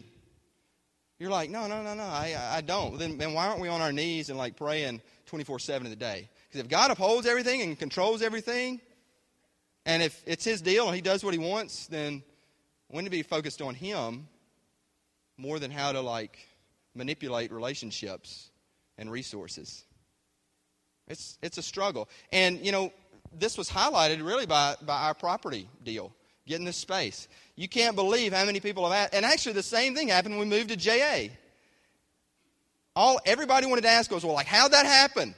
You're 1.18 1.30
like, 1.30 1.50
no, 1.50 1.66
no, 1.66 1.82
no, 1.82 1.94
no, 1.94 2.04
I, 2.04 2.36
I 2.38 2.60
don't. 2.60 2.98
Then, 2.98 3.18
then 3.18 3.32
why 3.32 3.48
aren't 3.48 3.60
we 3.60 3.68
on 3.68 3.80
our 3.80 3.92
knees 3.92 4.28
and 4.28 4.38
like 4.38 4.56
praying 4.56 5.00
24 5.26 5.58
7 5.58 5.86
of 5.86 5.90
the 5.90 5.96
day? 5.96 6.28
Because 6.48 6.60
if 6.60 6.68
God 6.68 6.90
upholds 6.90 7.26
everything 7.26 7.62
and 7.62 7.78
controls 7.78 8.22
everything, 8.22 8.80
and 9.86 10.02
if 10.02 10.22
it's 10.26 10.44
His 10.44 10.60
deal 10.60 10.86
and 10.86 10.94
He 10.94 11.00
does 11.00 11.24
what 11.24 11.32
He 11.32 11.38
wants, 11.38 11.86
then 11.86 12.22
we 12.90 12.98
need 12.98 13.06
to 13.06 13.10
be 13.10 13.22
focused 13.22 13.62
on 13.62 13.74
Him 13.74 14.28
more 15.38 15.58
than 15.58 15.70
how 15.70 15.92
to 15.92 16.00
like 16.00 16.38
manipulate 16.94 17.52
relationships 17.52 18.50
and 18.98 19.10
resources. 19.10 19.84
It's, 21.06 21.38
it's 21.42 21.56
a 21.56 21.62
struggle. 21.62 22.08
And, 22.32 22.64
you 22.64 22.72
know, 22.72 22.92
this 23.32 23.56
was 23.56 23.70
highlighted 23.70 24.24
really 24.24 24.46
by, 24.46 24.76
by 24.82 25.02
our 25.02 25.14
property 25.14 25.68
deal, 25.84 26.12
getting 26.46 26.66
this 26.66 26.76
space. 26.76 27.28
You 27.56 27.68
can't 27.68 27.96
believe 27.96 28.32
how 28.32 28.44
many 28.44 28.60
people 28.60 28.84
have 28.84 28.92
asked. 28.92 29.14
And 29.14 29.24
actually, 29.24 29.52
the 29.52 29.62
same 29.62 29.94
thing 29.94 30.08
happened 30.08 30.38
when 30.38 30.48
we 30.48 30.56
moved 30.56 30.68
to 30.70 30.76
JA. 30.76 31.28
All, 32.94 33.20
everybody 33.24 33.66
wanted 33.66 33.82
to 33.82 33.90
ask 33.90 34.12
us, 34.12 34.24
well, 34.24 34.34
like, 34.34 34.46
how'd 34.46 34.72
that 34.72 34.84
happen? 34.84 35.34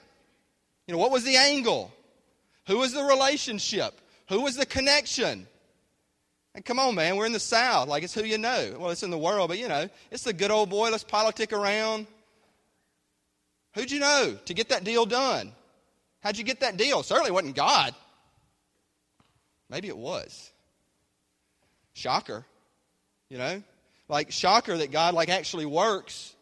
You 0.87 0.93
know, 0.95 0.99
what 0.99 1.11
was 1.11 1.25
the 1.25 1.37
angle? 1.37 1.93
Who 2.67 2.79
was 2.79 2.93
the 2.93 3.03
relationship? 3.03 4.01
Who 4.29 4.41
was 4.43 4.57
the 4.57 4.67
connection? 4.67 5.47
And 6.55 6.65
come 6.65 6.79
on, 6.79 6.95
man, 6.95 7.17
we're 7.17 7.27
in 7.27 7.33
the 7.33 7.41
South. 7.41 7.89
Like, 7.89 8.03
it's 8.03 8.15
who 8.15 8.25
you 8.25 8.39
know. 8.39 8.77
Well, 8.79 8.91
it's 8.91 9.03
in 9.03 9.11
the 9.11 9.19
world, 9.19 9.49
but 9.49 9.59
you 9.59 9.69
know, 9.69 9.89
it's 10.11 10.25
the 10.25 10.33
good 10.33 10.51
old 10.51 10.69
boy. 10.71 10.91
Let's 10.91 11.05
politic 11.05 11.53
around. 11.53 12.07
Who'd 13.75 13.91
you 13.91 14.01
know 14.01 14.37
to 14.47 14.55
get 14.55 14.71
that 14.71 14.83
deal 14.83 15.07
done? 15.07 15.53
How'd 16.23 16.37
you 16.37 16.45
get 16.45 16.61
that 16.61 16.77
deal? 16.77 17.03
Certainly 17.03 17.31
wasn't 17.31 17.57
God. 17.57 17.95
Maybe 19.69 19.89
it 19.89 19.97
was. 19.97 20.51
Shocker. 21.95 22.45
You 23.29 23.39
know? 23.39 23.63
Like 24.09 24.33
shocker 24.33 24.77
that 24.77 24.91
God 24.91 25.15
like 25.15 25.29
actually 25.29 25.67
works. 25.67 26.35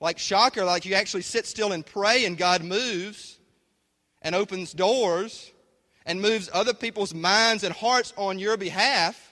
Like 0.00 0.18
shocker 0.18 0.64
like 0.64 0.86
you 0.86 0.94
actually 0.94 1.22
sit 1.22 1.46
still 1.46 1.72
and 1.72 1.84
pray 1.84 2.24
and 2.24 2.38
God 2.38 2.64
moves 2.64 3.38
and 4.22 4.34
opens 4.34 4.72
doors 4.72 5.50
and 6.06 6.20
moves 6.20 6.48
other 6.52 6.74
people's 6.74 7.14
minds 7.14 7.62
and 7.62 7.74
hearts 7.74 8.12
on 8.16 8.38
your 8.38 8.56
behalf. 8.56 9.31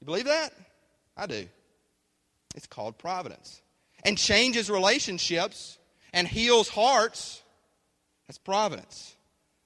You 0.00 0.04
believe 0.06 0.26
that? 0.26 0.52
I 1.16 1.26
do. 1.26 1.46
It's 2.54 2.66
called 2.66 2.98
providence. 2.98 3.60
And 4.04 4.16
changes 4.16 4.70
relationships 4.70 5.78
and 6.12 6.26
heals 6.26 6.68
hearts. 6.68 7.42
That's 8.26 8.38
providence. 8.38 9.16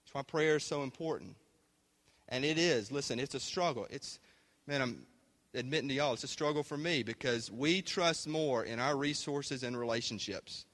That's 0.02 0.14
why 0.14 0.22
prayer 0.22 0.56
is 0.56 0.64
so 0.64 0.82
important. 0.82 1.36
And 2.28 2.44
it 2.44 2.58
is. 2.58 2.90
Listen, 2.92 3.18
it's 3.18 3.34
a 3.34 3.40
struggle. 3.40 3.86
It's, 3.90 4.18
man, 4.66 4.82
I'm 4.82 5.06
admitting 5.54 5.88
to 5.88 5.94
y'all, 5.94 6.14
it's 6.14 6.24
a 6.24 6.28
struggle 6.28 6.62
for 6.62 6.76
me 6.76 7.02
because 7.02 7.50
we 7.50 7.82
trust 7.82 8.28
more 8.28 8.64
in 8.64 8.78
our 8.78 8.96
resources 8.96 9.62
and 9.62 9.78
relationships 9.78 10.64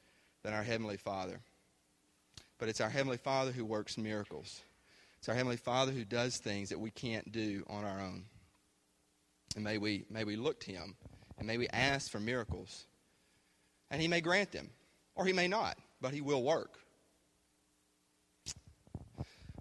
than 0.43 0.53
our 0.53 0.63
Heavenly 0.63 0.97
Father. 0.97 1.41
But 2.59 2.69
it's 2.69 2.81
our 2.81 2.91
Heavenly 2.91 3.17
Father 3.17 3.53
who 3.53 3.65
works 3.65 3.99
miracles. 3.99 4.63
It's 5.19 5.29
our 5.29 5.35
Heavenly 5.35 5.57
Father 5.57 5.93
who 5.93 6.05
does 6.05 6.37
things 6.37 6.69
that 6.69 6.81
we 6.81 6.91
can't 6.91 7.31
do 7.33 7.65
on 7.69 7.85
our 7.85 8.01
own. 8.01 8.25
And 9.57 9.65
may 9.65 9.79
we, 9.79 10.05
may 10.11 10.23
we 10.23 10.37
look 10.37 10.61
to 10.61 10.71
Him 10.71 10.95
and 11.39 11.47
may 11.47 11.57
we 11.59 11.67
ask 11.69 12.11
for 12.11 12.21
miracles. 12.21 12.87
And 13.91 14.01
He 14.01 14.07
may 14.07 14.21
grant 14.21 14.53
them, 14.53 14.71
or 15.15 15.25
He 15.25 15.33
may 15.33 15.49
not, 15.49 15.79
but 16.01 16.13
He 16.13 16.21
will 16.21 16.43
work. 16.43 16.79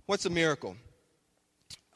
What's 0.05 0.25
a 0.25 0.29
miracle? 0.29 0.75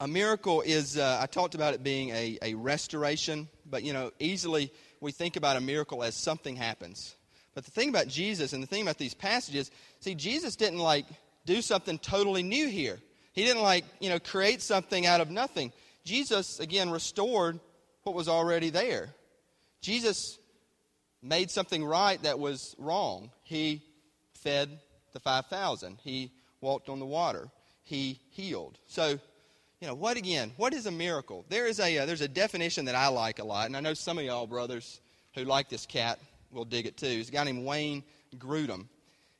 A 0.00 0.08
miracle 0.08 0.62
is, 0.62 0.96
uh, 0.96 1.18
I 1.20 1.26
talked 1.26 1.54
about 1.54 1.74
it 1.74 1.84
being 1.84 2.08
a, 2.10 2.38
a 2.40 2.54
restoration, 2.54 3.48
but 3.66 3.84
you 3.84 3.92
know, 3.92 4.10
easily 4.18 4.72
we 5.00 5.12
think 5.12 5.36
about 5.36 5.56
a 5.56 5.60
miracle 5.60 6.02
as 6.02 6.14
something 6.14 6.56
happens. 6.56 7.14
But 7.54 7.66
the 7.66 7.70
thing 7.70 7.90
about 7.90 8.08
Jesus 8.08 8.54
and 8.54 8.62
the 8.62 8.66
thing 8.66 8.82
about 8.82 8.96
these 8.96 9.14
passages, 9.14 9.70
see, 10.00 10.14
Jesus 10.14 10.56
didn't 10.56 10.78
like 10.78 11.04
do 11.44 11.60
something 11.60 11.98
totally 11.98 12.42
new 12.42 12.68
here. 12.68 12.98
He 13.32 13.44
didn't 13.44 13.62
like, 13.62 13.84
you 14.00 14.08
know, 14.08 14.18
create 14.18 14.62
something 14.62 15.04
out 15.04 15.20
of 15.20 15.30
nothing. 15.30 15.72
Jesus, 16.04 16.60
again, 16.60 16.90
restored 16.90 17.60
what 18.02 18.14
was 18.14 18.28
already 18.28 18.70
there. 18.70 19.10
Jesus 19.80 20.38
made 21.22 21.50
something 21.50 21.84
right 21.84 22.22
that 22.22 22.38
was 22.38 22.74
wrong. 22.78 23.30
He 23.42 23.82
fed 24.34 24.80
the 25.12 25.20
5,000, 25.20 25.98
he 26.02 26.30
walked 26.60 26.88
on 26.88 26.98
the 26.98 27.06
water, 27.06 27.48
he 27.82 28.20
healed. 28.30 28.78
So, 28.86 29.18
you 29.80 29.88
know, 29.88 29.94
what 29.94 30.16
again? 30.16 30.52
What 30.56 30.74
is 30.74 30.86
a 30.86 30.90
miracle? 30.90 31.44
There 31.48 31.66
is 31.66 31.80
a 31.80 31.98
uh, 31.98 32.06
there's 32.06 32.20
a 32.20 32.28
definition 32.28 32.84
that 32.84 32.94
I 32.94 33.08
like 33.08 33.38
a 33.38 33.44
lot, 33.44 33.66
and 33.66 33.76
I 33.76 33.80
know 33.80 33.94
some 33.94 34.18
of 34.18 34.24
y'all 34.24 34.46
brothers 34.46 35.00
who 35.34 35.44
like 35.44 35.68
this 35.68 35.86
cat 35.86 36.18
will 36.52 36.64
dig 36.64 36.86
it 36.86 36.96
too. 36.96 37.06
He's 37.06 37.28
a 37.28 37.32
guy 37.32 37.44
named 37.44 37.64
Wayne 37.64 38.04
Grudem. 38.36 38.86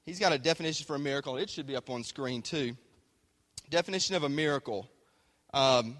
He's 0.04 0.18
got 0.18 0.32
a 0.32 0.38
definition 0.38 0.86
for 0.86 0.96
a 0.96 0.98
miracle. 0.98 1.36
It 1.36 1.50
should 1.50 1.66
be 1.66 1.76
up 1.76 1.90
on 1.90 2.02
screen 2.02 2.42
too. 2.42 2.76
Definition 3.68 4.16
of 4.16 4.24
a 4.24 4.28
miracle. 4.28 4.88
Um, 5.52 5.96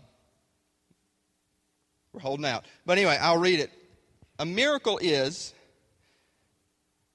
we're 2.13 2.21
holding 2.21 2.47
out. 2.47 2.65
But 2.87 2.99
anyway, 2.99 3.19
I'll 3.21 3.39
read 3.39 3.61
it. 3.61 3.71
A 4.39 4.47
miracle 4.47 4.99
is 5.03 5.55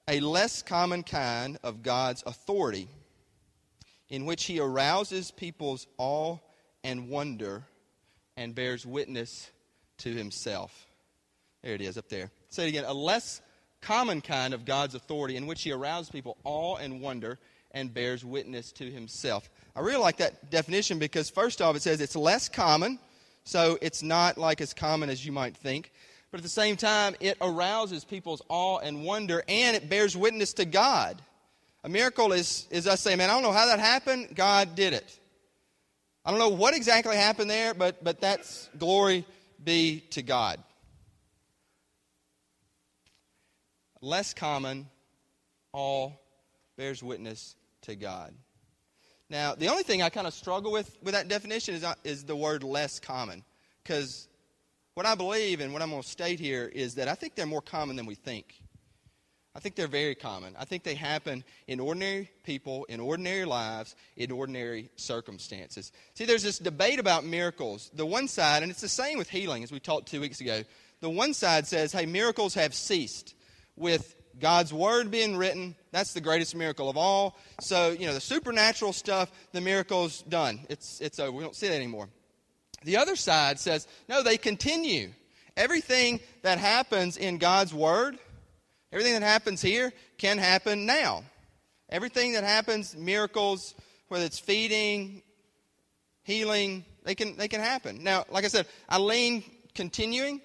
a 0.08 0.20
less 0.20 0.62
common 0.62 1.02
kind 1.02 1.58
of 1.62 1.82
God's 1.82 2.22
authority 2.26 2.88
in 4.08 4.24
which 4.24 4.44
he 4.44 4.60
arouses 4.60 5.30
people's 5.30 5.86
awe 5.98 6.38
and 6.84 7.08
wonder 7.08 7.64
and 8.36 8.54
bears 8.54 8.86
witness 8.86 9.50
to 9.98 10.14
himself. 10.14 10.86
There 11.62 11.74
it 11.74 11.80
is 11.80 11.98
up 11.98 12.08
there. 12.08 12.30
Say 12.48 12.66
it 12.66 12.68
again. 12.68 12.84
A 12.86 12.94
less 12.94 13.40
common 13.80 14.20
kind 14.20 14.54
of 14.54 14.64
God's 14.64 14.94
authority 14.94 15.36
in 15.36 15.46
which 15.46 15.62
he 15.62 15.72
arouses 15.72 16.10
people 16.10 16.36
awe 16.44 16.76
and 16.76 17.00
wonder 17.00 17.38
and 17.72 17.92
bears 17.92 18.24
witness 18.24 18.72
to 18.72 18.90
himself. 18.90 19.50
I 19.74 19.80
really 19.80 20.00
like 20.00 20.18
that 20.18 20.50
definition 20.50 20.98
because, 20.98 21.28
first 21.28 21.60
off, 21.60 21.76
it 21.76 21.82
says 21.82 22.00
it's 22.00 22.16
less 22.16 22.48
common. 22.48 22.98
So 23.46 23.78
it's 23.80 24.02
not 24.02 24.36
like 24.36 24.60
as 24.60 24.74
common 24.74 25.08
as 25.08 25.24
you 25.24 25.30
might 25.30 25.56
think. 25.56 25.92
But 26.32 26.38
at 26.38 26.42
the 26.42 26.50
same 26.50 26.76
time, 26.76 27.14
it 27.20 27.38
arouses 27.40 28.04
people's 28.04 28.42
awe 28.48 28.78
and 28.78 29.04
wonder, 29.04 29.44
and 29.48 29.76
it 29.76 29.88
bears 29.88 30.16
witness 30.16 30.52
to 30.54 30.64
God. 30.64 31.22
A 31.84 31.88
miracle 31.88 32.32
is, 32.32 32.66
is 32.70 32.88
us 32.88 33.00
saying, 33.00 33.18
man, 33.18 33.30
I 33.30 33.34
don't 33.34 33.44
know 33.44 33.52
how 33.52 33.66
that 33.66 33.78
happened. 33.78 34.34
God 34.34 34.74
did 34.74 34.92
it. 34.92 35.18
I 36.24 36.30
don't 36.30 36.40
know 36.40 36.48
what 36.48 36.74
exactly 36.74 37.14
happened 37.14 37.48
there, 37.48 37.72
but, 37.72 38.02
but 38.02 38.20
that's 38.20 38.68
glory 38.76 39.24
be 39.62 40.00
to 40.10 40.22
God. 40.22 40.58
Less 44.02 44.34
common, 44.34 44.88
all 45.70 46.20
bears 46.76 47.00
witness 47.00 47.54
to 47.82 47.94
God. 47.94 48.34
Now, 49.28 49.54
the 49.54 49.68
only 49.68 49.82
thing 49.82 50.02
I 50.02 50.08
kind 50.08 50.26
of 50.26 50.34
struggle 50.34 50.72
with 50.72 50.96
with 51.02 51.14
that 51.14 51.28
definition 51.28 51.74
is, 51.74 51.84
uh, 51.84 51.94
is 52.04 52.24
the 52.24 52.36
word 52.36 52.62
less 52.62 53.00
common. 53.00 53.44
Because 53.82 54.28
what 54.94 55.06
I 55.06 55.14
believe 55.14 55.60
and 55.60 55.72
what 55.72 55.82
I'm 55.82 55.90
going 55.90 56.02
to 56.02 56.08
state 56.08 56.40
here 56.40 56.66
is 56.66 56.94
that 56.94 57.08
I 57.08 57.14
think 57.14 57.34
they're 57.34 57.46
more 57.46 57.62
common 57.62 57.96
than 57.96 58.06
we 58.06 58.14
think. 58.14 58.60
I 59.54 59.58
think 59.58 59.74
they're 59.74 59.88
very 59.88 60.14
common. 60.14 60.54
I 60.58 60.66
think 60.66 60.84
they 60.84 60.94
happen 60.94 61.42
in 61.66 61.80
ordinary 61.80 62.30
people, 62.42 62.84
in 62.90 63.00
ordinary 63.00 63.46
lives, 63.46 63.96
in 64.16 64.30
ordinary 64.30 64.90
circumstances. 64.96 65.92
See, 66.14 66.26
there's 66.26 66.42
this 66.42 66.58
debate 66.58 66.98
about 66.98 67.24
miracles. 67.24 67.90
The 67.94 68.04
one 68.04 68.28
side, 68.28 68.62
and 68.62 68.70
it's 68.70 68.82
the 68.82 68.88
same 68.88 69.16
with 69.16 69.30
healing, 69.30 69.62
as 69.62 69.72
we 69.72 69.80
talked 69.80 70.08
two 70.08 70.20
weeks 70.20 70.42
ago, 70.42 70.62
the 71.00 71.08
one 71.08 71.32
side 71.32 71.66
says, 71.66 71.92
hey, 71.92 72.04
miracles 72.04 72.52
have 72.54 72.74
ceased 72.74 73.34
with 73.76 74.15
God's 74.38 74.72
word 74.72 75.10
being 75.10 75.36
written, 75.36 75.74
that's 75.92 76.12
the 76.12 76.20
greatest 76.20 76.54
miracle 76.54 76.90
of 76.90 76.96
all. 76.96 77.38
So, 77.60 77.90
you 77.90 78.06
know, 78.06 78.14
the 78.14 78.20
supernatural 78.20 78.92
stuff, 78.92 79.30
the 79.52 79.60
miracle's 79.60 80.22
done. 80.22 80.60
It's, 80.68 81.00
it's 81.00 81.18
over. 81.18 81.32
We 81.32 81.42
don't 81.42 81.56
see 81.56 81.66
it 81.66 81.72
anymore. 81.72 82.08
The 82.84 82.98
other 82.98 83.16
side 83.16 83.58
says, 83.58 83.88
no, 84.08 84.22
they 84.22 84.36
continue. 84.36 85.10
Everything 85.56 86.20
that 86.42 86.58
happens 86.58 87.16
in 87.16 87.38
God's 87.38 87.72
word, 87.72 88.18
everything 88.92 89.14
that 89.14 89.22
happens 89.22 89.62
here, 89.62 89.92
can 90.18 90.38
happen 90.38 90.84
now. 90.84 91.24
Everything 91.88 92.32
that 92.34 92.44
happens, 92.44 92.94
miracles, 92.94 93.74
whether 94.08 94.24
it's 94.24 94.38
feeding, 94.38 95.22
healing, 96.24 96.84
they 97.04 97.14
can, 97.14 97.36
they 97.36 97.48
can 97.48 97.60
happen. 97.60 98.02
Now, 98.02 98.24
like 98.30 98.44
I 98.44 98.48
said, 98.48 98.66
I 98.88 98.98
lean 98.98 99.44
continuing 99.74 100.40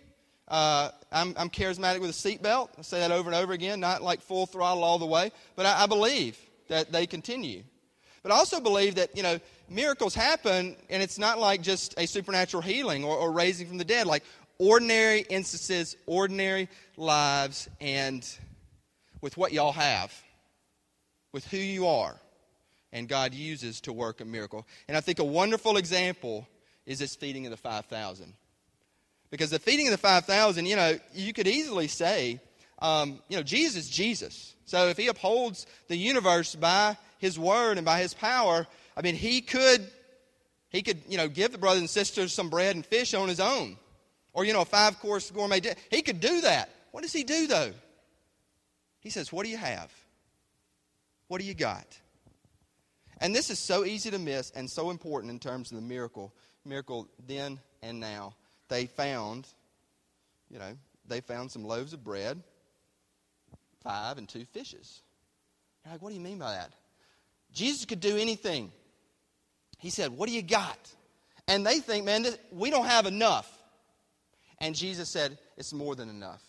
uh, 0.51 0.91
I'm, 1.13 1.34
I'm, 1.38 1.50
charismatic 1.50 2.01
with 2.01 2.10
a 2.10 2.13
seatbelt. 2.13 2.70
I 2.77 2.81
say 2.81 3.00
that 3.00 3.10
over 3.10 3.29
and 3.29 3.36
over 3.36 3.53
again, 3.53 3.79
not 3.79 4.03
like 4.03 4.22
full 4.22 4.46
throttle 4.46 4.84
all 4.84 5.00
the 5.00 5.05
way, 5.05 5.31
but 5.55 5.65
I, 5.65 5.84
I 5.84 5.88
believe 5.88 6.38
that 6.67 6.91
they 6.91 7.08
continue. 7.08 7.63
But 8.22 8.34
I 8.34 8.36
also 8.36 8.60
believe 8.60 8.96
that, 8.96 9.15
you 9.15 9.24
know, 9.24 9.39
miracles 9.70 10.13
happen, 10.13 10.75
and 10.89 11.01
it's 11.01 11.17
not 11.17 11.39
like 11.39 11.62
just 11.62 11.98
a 11.98 12.05
supernatural 12.05 12.62
healing 12.62 13.05
or, 13.05 13.15
or 13.15 13.31
raising 13.31 13.65
from 13.65 13.77
the 13.77 13.86
dead, 13.86 14.08
like 14.08 14.24
ordinary 14.60 15.22
instances, 15.22 15.96
ordinary 16.05 16.67
lives, 16.98 17.70
and 17.79 18.29
with 19.22 19.38
what 19.38 19.53
y'all 19.53 19.72
have. 19.72 20.13
with 21.31 21.48
who 21.48 21.58
you 21.58 21.88
are, 21.88 22.17
and 22.91 23.08
God 23.08 23.34
uses 23.34 23.79
to 23.81 23.93
work 23.93 24.20
a 24.20 24.25
miracle. 24.25 24.67
And 24.89 24.98
I 24.98 25.00
think 25.00 25.20
a 25.20 25.24
wonderful 25.24 25.77
example 25.77 26.46
is 26.86 27.00
this 27.00 27.15
feeding 27.15 27.46
of 27.46 27.51
the 27.51 27.58
5,000. 27.58 28.34
Because 29.32 29.50
the 29.50 29.60
feeding 29.60 29.88
of 29.88 29.92
the 29.92 29.98
5,000, 29.98 30.66
you 30.66 30.76
know, 30.76 31.00
you 31.14 31.34
could 31.34 31.48
easily 31.48 31.88
say, 31.88 32.40
um, 32.80 33.20
you 33.30 33.38
know, 33.38 33.44
Jesus 33.44 33.90
Jesus. 33.90 34.54
So 34.66 34.88
if 34.88 34.98
he 34.98 35.08
upholds 35.08 35.66
the 35.88 35.96
universe 35.96 36.54
by 36.56 36.98
his 37.18 37.40
word 37.40 37.78
and 37.78 37.86
by 37.86 38.02
his 38.02 38.14
power, 38.14 38.68
I 38.96 39.02
mean, 39.02 39.16
he 39.16 39.42
could, 39.42 39.90
he 40.70 40.82
could, 40.82 41.02
you 41.08 41.18
know, 41.18 41.28
give 41.28 41.52
the 41.52 41.58
brothers 41.58 41.80
and 41.80 41.90
sisters 41.90 42.34
some 42.34 42.50
bread 42.50 42.76
and 42.76 42.86
fish 42.86 43.14
on 43.14 43.30
his 43.30 43.40
own. 43.40 43.78
Or, 44.34 44.46
you 44.46 44.54
know, 44.54 44.62
a 44.62 44.66
five 44.66 45.00
course 45.00 45.32
gourmet 45.32 45.60
dinner. 45.60 45.76
He 45.90 46.02
could 46.02 46.20
do 46.20 46.42
that. 46.42 46.70
What 46.92 47.04
does 47.04 47.14
he 47.14 47.24
do, 47.24 47.48
though? 47.48 47.72
He 49.00 49.10
says, 49.10 49.32
What 49.32 49.44
do 49.44 49.50
you 49.50 49.58
have? 49.58 49.92
What 51.28 51.40
do 51.40 51.48
you 51.48 51.54
got? 51.54 51.86
And 53.20 53.36
this 53.36 53.50
is 53.50 53.60
so 53.60 53.86
easy 53.86 54.10
to 54.12 54.20
miss 54.20 54.52
and 54.52 54.70
so 54.70 54.90
important 54.90 55.32
in 55.32 55.40
terms 55.40 55.72
of 55.72 55.76
the 55.76 55.84
miracle. 55.84 56.34
Miracle 56.66 57.08
then 57.28 57.60
and 57.82 58.00
now. 58.00 58.36
They 58.72 58.86
found, 58.86 59.50
you 60.50 60.58
know, 60.58 60.78
they 61.06 61.20
found 61.20 61.51
some 61.51 61.66
loaves 61.66 61.92
of 61.92 62.06
bread, 62.06 62.42
five 63.84 64.18
and 64.18 64.30
two 64.30 64.46
fishes. 64.46 65.01
You're 65.84 65.94
like, 65.94 66.01
what 66.01 66.08
do 66.08 66.16
you 66.16 66.22
mean 66.22 66.38
by 66.38 66.54
that? 66.54 66.72
Jesus 67.51 67.84
could 67.84 68.00
do 68.00 68.16
anything. 68.16 68.72
He 69.78 69.90
said, 69.90 70.12
What 70.12 70.30
do 70.30 70.34
you 70.34 70.42
got? 70.42 70.80
And 71.50 71.68
they 71.68 71.80
think, 71.80 72.06
man, 72.06 72.24
this, 72.24 72.38
we 72.50 72.70
don't 72.70 72.86
have 72.86 73.08
enough. 73.08 73.51
And 74.60 74.74
Jesus 74.74 75.10
said, 75.10 75.38
It's 75.58 75.74
more 75.74 75.94
than 75.94 76.08
enough. 76.08 76.42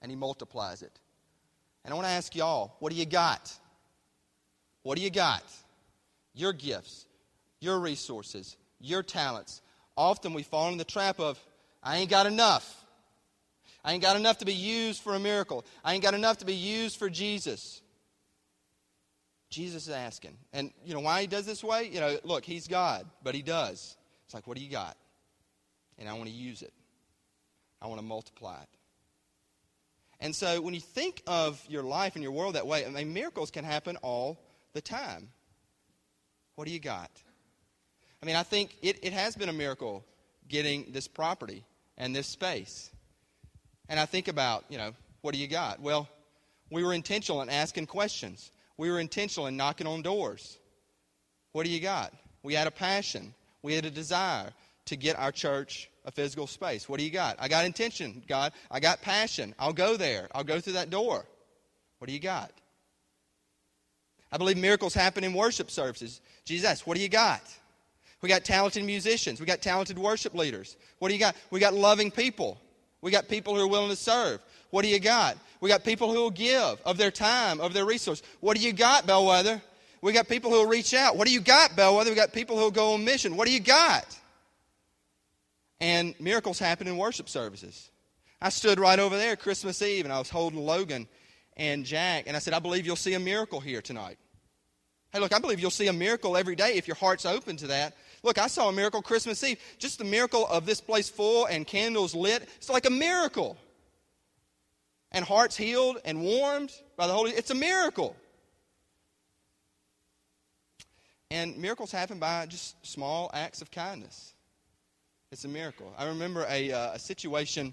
And 0.00 0.10
he 0.10 0.16
multiplies 0.16 0.82
it. 0.82 0.98
And 1.84 1.92
I 1.92 1.94
want 1.94 2.08
to 2.08 2.12
ask 2.12 2.34
y'all, 2.34 2.74
what 2.80 2.90
do 2.90 2.98
you 2.98 3.06
got? 3.06 3.56
What 4.82 4.98
do 4.98 5.04
you 5.04 5.10
got? 5.10 5.44
Your 6.34 6.52
gifts, 6.52 7.06
your 7.60 7.78
resources, 7.78 8.56
your 8.80 9.04
talents. 9.04 9.62
Often 9.96 10.34
we 10.34 10.42
fall 10.42 10.72
in 10.72 10.78
the 10.78 10.84
trap 10.84 11.20
of, 11.20 11.38
I 11.82 11.98
ain't 11.98 12.10
got 12.10 12.26
enough. 12.26 12.82
I 13.84 13.92
ain't 13.92 14.02
got 14.02 14.16
enough 14.16 14.38
to 14.38 14.44
be 14.44 14.54
used 14.54 15.02
for 15.02 15.14
a 15.14 15.18
miracle. 15.18 15.64
I 15.84 15.94
ain't 15.94 16.02
got 16.02 16.14
enough 16.14 16.38
to 16.38 16.44
be 16.44 16.54
used 16.54 16.96
for 16.98 17.10
Jesus. 17.10 17.82
Jesus 19.50 19.84
is 19.88 19.92
asking. 19.92 20.36
And 20.52 20.70
you 20.84 20.94
know 20.94 21.00
why 21.00 21.20
he 21.20 21.26
does 21.26 21.44
this 21.44 21.64
way? 21.64 21.88
You 21.92 22.00
know, 22.00 22.18
look, 22.24 22.44
he's 22.44 22.68
God, 22.68 23.06
but 23.22 23.34
he 23.34 23.42
does. 23.42 23.96
It's 24.24 24.34
like, 24.34 24.46
what 24.46 24.56
do 24.56 24.62
you 24.62 24.70
got? 24.70 24.96
And 25.98 26.08
I 26.08 26.12
want 26.14 26.26
to 26.26 26.34
use 26.34 26.62
it. 26.62 26.72
I 27.80 27.88
want 27.88 28.00
to 28.00 28.06
multiply 28.06 28.60
it. 28.62 28.68
And 30.20 30.34
so 30.34 30.60
when 30.60 30.72
you 30.72 30.80
think 30.80 31.20
of 31.26 31.60
your 31.68 31.82
life 31.82 32.14
and 32.14 32.22
your 32.22 32.32
world 32.32 32.54
that 32.54 32.66
way, 32.66 32.86
I 32.86 32.88
mean, 32.88 33.12
miracles 33.12 33.50
can 33.50 33.64
happen 33.64 33.96
all 33.96 34.40
the 34.72 34.80
time. 34.80 35.28
What 36.54 36.68
do 36.68 36.72
you 36.72 36.78
got? 36.78 37.10
I 38.22 38.26
mean, 38.26 38.36
I 38.36 38.44
think 38.44 38.76
it, 38.82 39.04
it 39.04 39.12
has 39.12 39.34
been 39.34 39.48
a 39.48 39.52
miracle 39.52 40.04
getting 40.48 40.86
this 40.92 41.08
property 41.08 41.64
and 42.02 42.14
this 42.16 42.26
space. 42.26 42.90
And 43.88 44.00
I 44.00 44.06
think 44.06 44.26
about, 44.26 44.64
you 44.68 44.76
know, 44.76 44.92
what 45.20 45.34
do 45.34 45.40
you 45.40 45.46
got? 45.46 45.80
Well, 45.80 46.08
we 46.68 46.82
were 46.82 46.92
intentional 46.92 47.42
in 47.42 47.48
asking 47.48 47.86
questions. 47.86 48.50
We 48.76 48.90
were 48.90 48.98
intentional 48.98 49.46
in 49.46 49.56
knocking 49.56 49.86
on 49.86 50.02
doors. 50.02 50.58
What 51.52 51.64
do 51.64 51.70
you 51.70 51.78
got? 51.78 52.12
We 52.42 52.54
had 52.54 52.66
a 52.66 52.72
passion. 52.72 53.34
We 53.62 53.74
had 53.74 53.84
a 53.84 53.90
desire 53.90 54.50
to 54.86 54.96
get 54.96 55.16
our 55.16 55.30
church 55.30 55.88
a 56.04 56.10
physical 56.10 56.48
space. 56.48 56.88
What 56.88 56.98
do 56.98 57.04
you 57.04 57.10
got? 57.10 57.36
I 57.38 57.46
got 57.46 57.64
intention, 57.64 58.24
God. 58.26 58.52
I 58.68 58.80
got 58.80 59.00
passion. 59.00 59.54
I'll 59.56 59.72
go 59.72 59.96
there. 59.96 60.28
I'll 60.34 60.42
go 60.42 60.58
through 60.58 60.72
that 60.72 60.90
door. 60.90 61.24
What 61.98 62.08
do 62.08 62.12
you 62.12 62.18
got? 62.18 62.50
I 64.32 64.38
believe 64.38 64.56
miracles 64.56 64.92
happen 64.92 65.22
in 65.22 65.34
worship 65.34 65.70
services. 65.70 66.20
Jesus, 66.44 66.84
what 66.84 66.96
do 66.96 67.02
you 67.02 67.08
got? 67.08 67.42
We 68.22 68.28
got 68.28 68.44
talented 68.44 68.84
musicians. 68.84 69.40
We 69.40 69.46
got 69.46 69.60
talented 69.60 69.98
worship 69.98 70.34
leaders. 70.34 70.76
What 71.00 71.08
do 71.08 71.14
you 71.14 71.20
got? 71.20 71.36
We 71.50 71.60
got 71.60 71.74
loving 71.74 72.10
people. 72.10 72.58
We 73.00 73.10
got 73.10 73.28
people 73.28 73.54
who 73.54 73.62
are 73.62 73.68
willing 73.68 73.90
to 73.90 73.96
serve. 73.96 74.40
What 74.70 74.82
do 74.82 74.88
you 74.88 75.00
got? 75.00 75.36
We 75.60 75.68
got 75.68 75.84
people 75.84 76.10
who 76.12 76.20
will 76.20 76.30
give 76.30 76.80
of 76.84 76.96
their 76.96 77.10
time, 77.10 77.60
of 77.60 77.74
their 77.74 77.84
resource. 77.84 78.22
What 78.40 78.56
do 78.56 78.62
you 78.62 78.72
got, 78.72 79.06
Bellwether? 79.06 79.60
We 80.00 80.12
got 80.12 80.28
people 80.28 80.50
who 80.50 80.58
will 80.58 80.68
reach 80.68 80.94
out. 80.94 81.16
What 81.16 81.26
do 81.26 81.32
you 81.32 81.40
got, 81.40 81.76
Bellwether? 81.76 82.10
We 82.10 82.16
got 82.16 82.32
people 82.32 82.56
who 82.56 82.62
will 82.62 82.70
go 82.70 82.94
on 82.94 83.04
mission. 83.04 83.36
What 83.36 83.46
do 83.46 83.52
you 83.52 83.60
got? 83.60 84.06
And 85.80 86.14
miracles 86.20 86.58
happen 86.58 86.86
in 86.86 86.96
worship 86.96 87.28
services. 87.28 87.90
I 88.40 88.48
stood 88.48 88.80
right 88.80 88.98
over 88.98 89.16
there 89.16 89.36
Christmas 89.36 89.82
Eve 89.82 90.04
and 90.04 90.12
I 90.12 90.18
was 90.18 90.30
holding 90.30 90.60
Logan 90.60 91.06
and 91.56 91.84
Jack, 91.84 92.24
and 92.26 92.36
I 92.36 92.38
said, 92.38 92.54
I 92.54 92.60
believe 92.60 92.86
you'll 92.86 92.96
see 92.96 93.14
a 93.14 93.20
miracle 93.20 93.60
here 93.60 93.82
tonight. 93.82 94.16
Hey, 95.12 95.18
look, 95.18 95.34
I 95.34 95.38
believe 95.38 95.60
you'll 95.60 95.70
see 95.70 95.88
a 95.88 95.92
miracle 95.92 96.36
every 96.36 96.56
day 96.56 96.74
if 96.74 96.88
your 96.88 96.96
heart's 96.96 97.26
open 97.26 97.56
to 97.58 97.66
that. 97.66 97.94
Look, 98.22 98.38
I 98.38 98.46
saw 98.46 98.68
a 98.68 98.72
miracle 98.72 99.02
Christmas 99.02 99.42
Eve. 99.42 99.58
Just 99.78 99.98
the 99.98 100.04
miracle 100.04 100.46
of 100.46 100.64
this 100.64 100.80
place 100.80 101.08
full 101.08 101.46
and 101.46 101.66
candles 101.66 102.14
lit. 102.14 102.42
It's 102.56 102.70
like 102.70 102.86
a 102.86 102.90
miracle. 102.90 103.56
And 105.10 105.24
hearts 105.24 105.56
healed 105.56 105.98
and 106.04 106.22
warmed 106.22 106.72
by 106.96 107.06
the 107.06 107.12
Holy 107.12 107.32
It's 107.32 107.50
a 107.50 107.54
miracle. 107.54 108.16
And 111.30 111.56
miracles 111.56 111.90
happen 111.90 112.18
by 112.18 112.46
just 112.46 112.86
small 112.86 113.30
acts 113.32 113.62
of 113.62 113.70
kindness. 113.70 114.34
It's 115.30 115.44
a 115.44 115.48
miracle. 115.48 115.92
I 115.96 116.08
remember 116.08 116.44
a, 116.48 116.70
uh, 116.70 116.92
a 116.92 116.98
situation, 116.98 117.72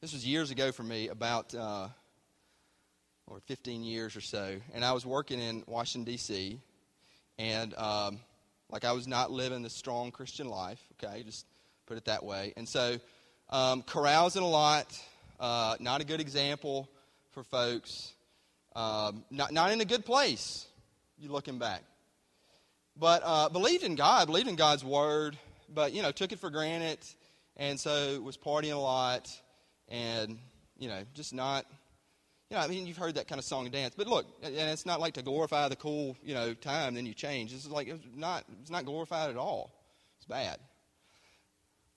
this 0.00 0.14
was 0.14 0.26
years 0.26 0.50
ago 0.50 0.72
for 0.72 0.82
me, 0.82 1.08
about 1.08 1.54
uh, 1.54 1.88
or 3.26 3.40
15 3.40 3.84
years 3.84 4.16
or 4.16 4.22
so, 4.22 4.56
and 4.72 4.82
I 4.82 4.92
was 4.92 5.04
working 5.04 5.40
in 5.40 5.62
Washington, 5.66 6.10
D.C., 6.10 6.58
and 7.38 7.74
um, 7.74 8.18
like 8.70 8.84
I 8.84 8.92
was 8.92 9.06
not 9.06 9.30
living 9.30 9.62
the 9.62 9.70
strong 9.70 10.10
Christian 10.10 10.48
life, 10.48 10.80
okay, 11.02 11.22
just 11.22 11.46
put 11.86 11.96
it 11.96 12.04
that 12.04 12.24
way. 12.24 12.52
And 12.56 12.68
so, 12.68 12.98
um, 13.50 13.82
carousing 13.82 14.42
a 14.42 14.48
lot, 14.48 14.98
uh, 15.40 15.76
not 15.80 16.00
a 16.00 16.04
good 16.04 16.20
example 16.20 16.88
for 17.30 17.42
folks, 17.42 18.12
um, 18.76 19.24
not, 19.30 19.52
not 19.52 19.72
in 19.72 19.80
a 19.80 19.84
good 19.84 20.04
place, 20.04 20.66
you 21.18 21.30
looking 21.30 21.58
back. 21.58 21.82
But 22.96 23.22
uh, 23.24 23.48
believed 23.48 23.84
in 23.84 23.94
God, 23.94 24.26
believed 24.26 24.48
in 24.48 24.56
God's 24.56 24.84
word, 24.84 25.38
but 25.72 25.92
you 25.92 26.02
know 26.02 26.10
took 26.10 26.32
it 26.32 26.40
for 26.40 26.50
granted, 26.50 26.98
and 27.56 27.78
so 27.78 28.20
was 28.20 28.36
partying 28.36 28.72
a 28.72 28.78
lot, 28.78 29.30
and 29.88 30.38
you 30.78 30.88
know 30.88 31.02
just 31.14 31.32
not. 31.32 31.64
You 32.50 32.56
know, 32.56 32.62
I 32.62 32.68
mean, 32.68 32.86
you've 32.86 32.96
heard 32.96 33.16
that 33.16 33.28
kind 33.28 33.38
of 33.38 33.44
song 33.44 33.64
and 33.64 33.72
dance, 33.72 33.94
but 33.94 34.06
look, 34.06 34.26
and 34.42 34.54
it's 34.54 34.86
not 34.86 35.00
like 35.00 35.14
to 35.14 35.22
glorify 35.22 35.68
the 35.68 35.76
cool, 35.76 36.16
you 36.22 36.32
know, 36.32 36.54
time. 36.54 36.94
Then 36.94 37.04
you 37.04 37.12
change. 37.12 37.52
This 37.52 37.66
is 37.66 37.70
like 37.70 37.88
it's 37.88 38.02
not. 38.14 38.44
It's 38.62 38.70
not 38.70 38.86
glorified 38.86 39.28
at 39.28 39.36
all. 39.36 39.70
It's 40.16 40.26
bad. 40.26 40.58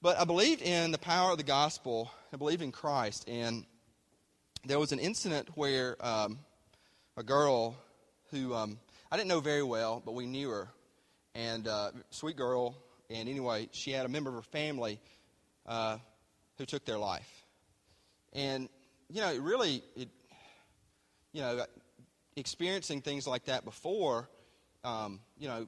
But 0.01 0.19
I 0.19 0.25
believed 0.25 0.61
in 0.61 0.91
the 0.91 0.97
power 0.97 1.31
of 1.31 1.37
the 1.37 1.43
gospel. 1.43 2.11
I 2.33 2.37
believed 2.37 2.61
in 2.61 2.73
Christ, 2.73 3.29
and 3.29 3.65
there 4.65 4.77
was 4.77 4.91
an 4.91 4.99
incident 4.99 5.47
where 5.55 5.95
um, 6.05 6.39
a 7.15 7.23
girl 7.23 7.77
who 8.31 8.53
um, 8.53 8.77
I 9.09 9.15
didn't 9.15 9.29
know 9.29 9.39
very 9.39 9.63
well, 9.63 10.01
but 10.05 10.15
we 10.15 10.25
knew 10.25 10.49
her, 10.49 10.67
and 11.33 11.65
uh, 11.67 11.91
sweet 12.09 12.35
girl, 12.35 12.75
and 13.09 13.29
anyway, 13.29 13.69
she 13.71 13.91
had 13.91 14.05
a 14.05 14.09
member 14.09 14.29
of 14.29 14.35
her 14.35 14.41
family 14.41 14.99
uh, 15.65 15.97
who 16.57 16.65
took 16.65 16.85
their 16.85 16.97
life. 16.97 17.43
And, 18.33 18.69
you 19.09 19.21
know, 19.21 19.31
it 19.31 19.41
really, 19.41 19.83
it, 19.95 20.09
you 21.33 21.41
know, 21.41 21.65
experiencing 22.35 23.01
things 23.01 23.27
like 23.27 23.45
that 23.45 23.65
before, 23.65 24.29
um, 24.83 25.19
you 25.37 25.47
know, 25.47 25.67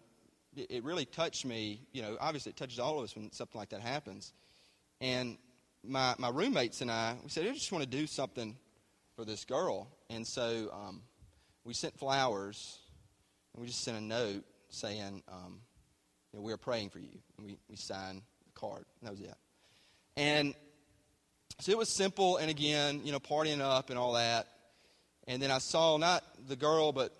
it, 0.56 0.72
it 0.72 0.84
really 0.84 1.06
touched 1.06 1.46
me. 1.46 1.82
You 1.92 2.02
know, 2.02 2.18
obviously 2.20 2.52
it 2.52 2.58
touches 2.58 2.80
all 2.80 3.00
of 3.00 3.04
us 3.04 3.16
when 3.16 3.32
something 3.32 3.60
like 3.60 3.70
that 3.70 3.82
happens. 3.82 4.34
And 5.02 5.38
my, 5.84 6.16
my 6.18 6.30
roommates 6.30 6.82
and 6.82 6.90
I, 6.90 7.16
we 7.24 7.30
said, 7.30 7.46
I 7.46 7.52
just 7.52 7.72
want 7.72 7.84
to 7.84 7.90
do 7.90 8.08
something 8.08 8.56
for 9.16 9.26
this 9.26 9.46
girl. 9.46 9.88
And 10.10 10.26
so 10.26 10.70
um, 10.74 11.02
we 11.64 11.74
sent 11.74 11.98
flowers, 11.98 12.80
and 13.54 13.62
we 13.62 13.68
just 13.68 13.84
sent 13.84 13.98
a 13.98 14.02
note 14.02 14.44
saying, 14.70 15.24
um, 15.28 15.60
you 16.32 16.40
know, 16.40 16.46
we 16.46 16.52
are 16.52 16.58
praying 16.58 16.90
for 16.90 17.00
you. 17.00 17.20
And 17.38 17.46
we, 17.46 17.58
we 17.70 17.76
signed 17.76 18.22
the 18.46 18.60
card. 18.60 18.86
And 19.02 19.08
that 19.08 19.12
was 19.12 19.22
it. 19.22 19.36
And 20.16 20.54
so 21.60 21.72
it 21.72 21.78
was 21.78 21.90
simple, 21.90 22.38
and 22.38 22.50
again, 22.50 23.02
you 23.04 23.12
know, 23.12 23.20
partying 23.20 23.62
up 23.62 23.90
and 23.90 24.00
all 24.00 24.14
that. 24.14 24.48
And 25.28 25.42
then 25.42 25.52
I 25.52 25.60
saw 25.60 25.98
not 25.98 26.24
the 26.48 26.56
girl, 26.56 26.92
but 26.92 27.14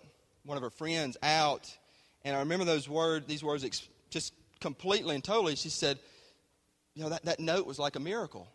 one 0.44 0.56
of 0.56 0.62
her 0.62 0.70
friends 0.70 1.16
out. 1.22 1.74
And 2.22 2.36
I 2.36 2.40
remember 2.40 2.64
those 2.64 2.88
words, 2.88 3.26
these 3.26 3.42
words 3.42 3.64
ex- 3.64 3.88
just 4.10 4.34
completely 4.60 5.14
and 5.14 5.24
totally. 5.24 5.56
She 5.56 5.70
said, 5.70 5.98
you 6.94 7.02
know, 7.02 7.10
that, 7.10 7.24
that 7.24 7.40
note 7.40 7.66
was 7.66 7.78
like 7.78 7.96
a 7.96 8.00
miracle. 8.00 8.48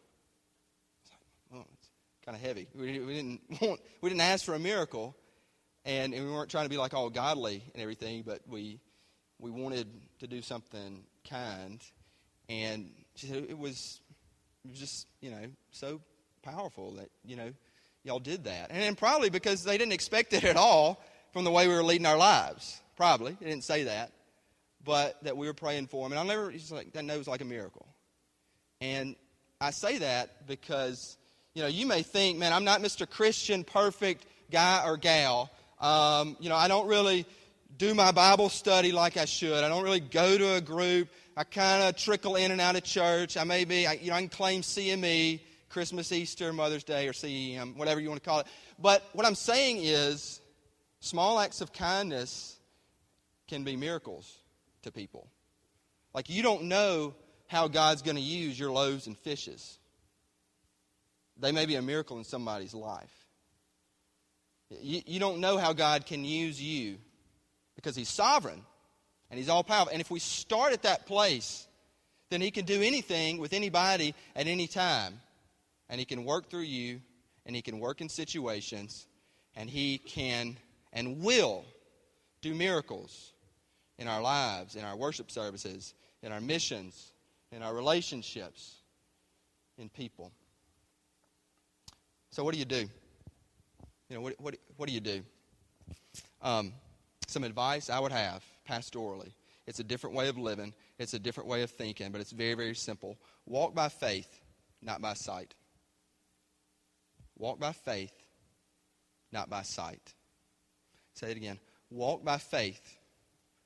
Like, 1.10 1.20
well, 1.52 1.68
it's 1.74 1.90
kind 2.26 2.36
of 2.36 2.42
heavy. 2.42 2.68
We, 2.76 3.00
we, 3.00 3.14
didn't 3.16 3.42
want, 3.62 3.82
we 4.02 4.10
didn't 4.10 4.22
ask 4.22 4.46
for 4.46 4.54
a 4.54 4.60
miracle, 4.60 5.16
and, 5.86 6.14
and 6.14 6.26
we 6.26 6.32
weren't 6.32 6.50
trying 6.50 6.66
to 6.66 6.70
be 6.70 6.78
like 6.78 6.94
all 6.94 7.10
godly 7.10 7.64
and 7.74 7.82
everything, 7.82 8.24
but 8.26 8.42
we 8.48 8.80
we 9.40 9.50
wanted 9.50 9.88
to 10.20 10.28
do 10.28 10.42
something 10.42 11.04
kind, 11.30 11.82
and 12.50 12.92
she 13.16 13.28
said 13.28 13.46
it 13.50 13.58
was, 13.58 14.02
it 14.66 14.72
was 14.72 14.80
just 14.80 15.08
you 15.22 15.32
know 15.32 15.46
so 15.72 16.02
powerful 16.44 16.92
that 16.96 17.10
you 17.24 17.36
know 17.36 17.52
y'all 18.04 18.20
did 18.20 18.46
that, 18.46 18.72
and, 18.72 18.98
probably 18.98 19.30
because 19.30 19.64
they 19.64 19.78
didn't 19.78 19.94
expect 19.94 20.34
it 20.34 20.44
at 20.44 20.56
all. 20.56 21.02
from 21.32 21.44
the 21.44 21.52
way 21.52 21.68
we 21.68 21.74
were 21.74 21.84
leading 21.84 22.06
our 22.06 22.18
lives. 22.18 22.82
Probably. 22.98 23.36
They 23.40 23.50
didn't 23.50 23.64
say 23.64 23.84
that. 23.84 24.12
But 24.84 25.22
that 25.24 25.38
we 25.38 25.48
were 25.48 25.54
praying 25.54 25.88
for 25.88 26.06
him. 26.06 26.12
And 26.12 26.20
I'll 26.20 26.26
never, 26.26 26.50
he's 26.50 26.72
like, 26.72 26.94
that 26.94 27.06
knows 27.06 27.28
like 27.28 27.42
a 27.42 27.46
miracle. 27.46 27.86
And 28.82 29.16
I 29.62 29.72
say 29.72 29.98
that 30.00 30.48
because, 30.48 31.18
you 31.54 31.62
know, 31.62 31.68
you 31.68 31.86
may 31.86 32.02
think, 32.02 32.40
man, 32.40 32.54
I'm 32.54 32.64
not 32.64 32.82
Mr. 32.82 33.10
Christian, 33.10 33.64
perfect 33.64 34.26
guy 34.52 34.84
or 34.86 34.98
gal. 34.98 35.52
Um, 35.80 36.38
you 36.40 36.50
know, 36.50 36.56
I 36.56 36.68
don't 36.68 36.88
really 36.88 37.26
do 37.78 37.94
my 37.94 38.12
Bible 38.12 38.50
study 38.50 38.92
like 38.92 39.18
I 39.18 39.26
should. 39.26 39.64
I 39.64 39.68
don't 39.68 39.84
really 39.84 40.00
go 40.00 40.38
to 40.38 40.56
a 40.56 40.62
group. 40.62 41.10
I 41.38 41.44
kind 41.44 41.84
of 41.84 41.96
trickle 41.96 42.36
in 42.38 42.52
and 42.52 42.60
out 42.60 42.76
of 42.76 42.84
church. 42.84 43.38
I 43.38 43.44
may 43.44 43.66
be, 43.66 43.86
I, 43.86 43.94
you 43.94 44.10
know, 44.10 44.16
I 44.16 44.20
can 44.20 44.30
claim 44.30 44.62
CME, 44.62 45.40
Christmas, 45.70 46.12
Easter, 46.12 46.52
Mother's 46.52 46.84
Day, 46.84 47.08
or 47.08 47.14
CEM, 47.14 47.76
whatever 47.76 48.00
you 48.00 48.10
want 48.10 48.22
to 48.22 48.30
call 48.30 48.40
it. 48.40 48.48
But 48.80 49.04
what 49.14 49.26
I'm 49.26 49.36
saying 49.36 49.80
is, 49.82 50.42
small 51.00 51.40
acts 51.40 51.62
of 51.62 51.72
kindness 51.72 52.58
can 53.48 53.64
be 53.64 53.76
miracles 53.76 54.38
to 54.84 54.92
people. 54.92 55.30
Like 56.14 56.30
you 56.30 56.44
don't 56.44 56.64
know 56.64 57.14
how 57.48 57.68
God's 57.68 58.02
going 58.02 58.16
to 58.16 58.22
use 58.22 58.60
your 58.60 58.72
loaves 58.72 59.08
and 59.08 59.18
fishes. 59.18 59.80
They 61.38 61.52
may 61.52 61.66
be 61.66 61.76
a 61.76 61.82
miracle 61.82 62.18
in 62.18 62.24
somebody's 62.24 62.74
life. 62.74 63.14
You, 64.82 65.02
you 65.06 65.20
don't 65.20 65.40
know 65.40 65.58
how 65.58 65.74
God 65.74 66.06
can 66.06 66.24
use 66.24 66.62
you 66.62 66.98
because 67.76 67.96
He's 67.96 68.10
sovereign 68.10 68.62
and 69.30 69.38
He's 69.38 69.50
all 69.50 69.64
powerful. 69.64 69.92
And 69.92 70.02
if 70.02 70.12
we 70.12 70.20
start 70.20 70.74
at 70.74 70.84
that 70.84 71.06
place, 71.06 71.68
then 72.30 72.42
He 72.42 72.52
can 72.52 72.66
do 72.66 72.82
anything 72.82 73.40
with 73.40 73.54
anybody 73.54 74.14
at 74.36 74.48
any 74.48 74.68
time. 74.68 75.20
And 75.89 75.99
He 75.99 76.06
can 76.06 76.23
work 76.25 76.49
through 76.49 76.62
you, 76.62 77.02
and 77.45 77.56
He 77.56 77.62
can 77.62 77.80
work 77.80 78.02
in 78.02 78.10
situations, 78.10 79.08
and 79.56 79.69
He 79.69 79.97
can 79.97 80.58
and 80.93 81.21
will 81.21 81.65
do 82.41 82.54
miracles 82.56 83.34
in 83.97 84.08
our 84.08 84.21
lives, 84.21 84.75
in 84.75 84.84
our 84.84 84.95
worship 84.95 85.30
services, 85.30 85.93
in 86.23 86.32
our 86.32 86.41
missions, 86.41 87.13
in 87.52 87.62
our 87.62 87.73
relationships, 87.73 88.75
in 89.78 89.89
people. 89.89 90.32
So, 92.32 92.43
what 92.43 92.54
do 92.54 92.60
you 92.60 92.65
do? 92.65 92.89
You 94.10 94.15
know, 94.15 94.21
what, 94.21 94.39
what, 94.39 94.56
what 94.78 94.88
do 94.88 94.93
you 94.93 94.99
do? 94.99 95.21
Um, 96.41 96.73
some 97.28 97.43
advice 97.43 97.89
I 97.89 97.99
would 97.99 98.12
have 98.12 98.43
pastorally. 98.67 99.32
It's 99.67 99.80
a 99.80 99.84
different 99.84 100.15
way 100.15 100.30
of 100.30 100.38
living, 100.38 100.73
it's 100.97 101.13
a 101.13 101.19
different 101.19 101.49
way 101.49 101.62
of 101.62 101.69
thinking, 101.69 102.12
but 102.12 102.21
it's 102.21 102.32
very, 102.32 102.56
very 102.56 102.75
simple. 102.75 103.17
Walk 103.45 103.75
by 103.75 103.89
faith, 103.89 104.41
not 104.82 105.02
by 105.02 105.13
sight. 105.13 105.54
Walk 107.39 107.60
by 107.60 107.71
faith, 107.71 108.12
not 109.32 109.49
by 109.49 109.63
sight. 109.63 110.13
Say 111.15 111.32
it 111.32 111.38
again. 111.38 111.58
Walk 111.89 112.23
by 112.23 112.38
faith, 112.38 112.97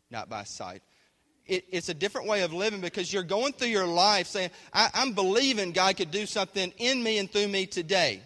not 0.09 0.29
by 0.29 0.43
sight. 0.43 0.83
It, 1.45 1.65
it's 1.71 1.89
a 1.89 1.93
different 1.93 2.27
way 2.27 2.43
of 2.43 2.53
living 2.53 2.79
because 2.79 3.11
you're 3.11 3.23
going 3.23 3.51
through 3.51 3.67
your 3.67 3.87
life 3.87 4.27
saying, 4.27 4.51
I, 4.71 4.89
I'm 4.93 5.13
believing 5.13 5.71
God 5.71 5.97
could 5.97 6.11
do 6.11 6.25
something 6.25 6.71
in 6.77 7.03
me 7.03 7.17
and 7.17 7.29
through 7.29 7.49
me 7.49 7.65
today. 7.65 8.21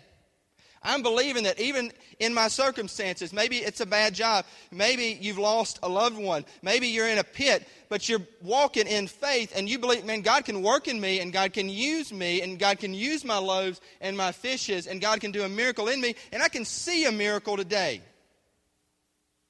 I'm 0.87 1.03
believing 1.03 1.43
that 1.43 1.59
even 1.59 1.91
in 2.19 2.33
my 2.33 2.47
circumstances, 2.47 3.33
maybe 3.33 3.57
it's 3.57 3.81
a 3.81 3.85
bad 3.85 4.13
job, 4.13 4.45
maybe 4.71 5.17
you've 5.19 5.37
lost 5.37 5.79
a 5.83 5.89
loved 5.89 6.17
one, 6.17 6.45
maybe 6.61 6.87
you're 6.87 7.09
in 7.09 7.17
a 7.17 7.25
pit, 7.25 7.67
but 7.89 8.07
you're 8.07 8.25
walking 8.41 8.87
in 8.87 9.07
faith 9.07 9.51
and 9.53 9.67
you 9.67 9.79
believe, 9.79 10.05
man, 10.05 10.21
God 10.21 10.45
can 10.45 10.61
work 10.61 10.87
in 10.87 11.01
me 11.01 11.19
and 11.19 11.33
God 11.33 11.51
can 11.51 11.67
use 11.67 12.13
me 12.13 12.41
and 12.41 12.57
God 12.57 12.79
can 12.79 12.93
use 12.93 13.25
my 13.25 13.37
loaves 13.37 13.81
and 13.99 14.15
my 14.15 14.31
fishes 14.31 14.87
and 14.87 15.01
God 15.01 15.19
can 15.19 15.31
do 15.31 15.43
a 15.43 15.49
miracle 15.49 15.89
in 15.89 15.99
me 15.99 16.15
and 16.31 16.41
I 16.41 16.47
can 16.47 16.63
see 16.63 17.03
a 17.03 17.11
miracle 17.11 17.57
today. 17.57 18.01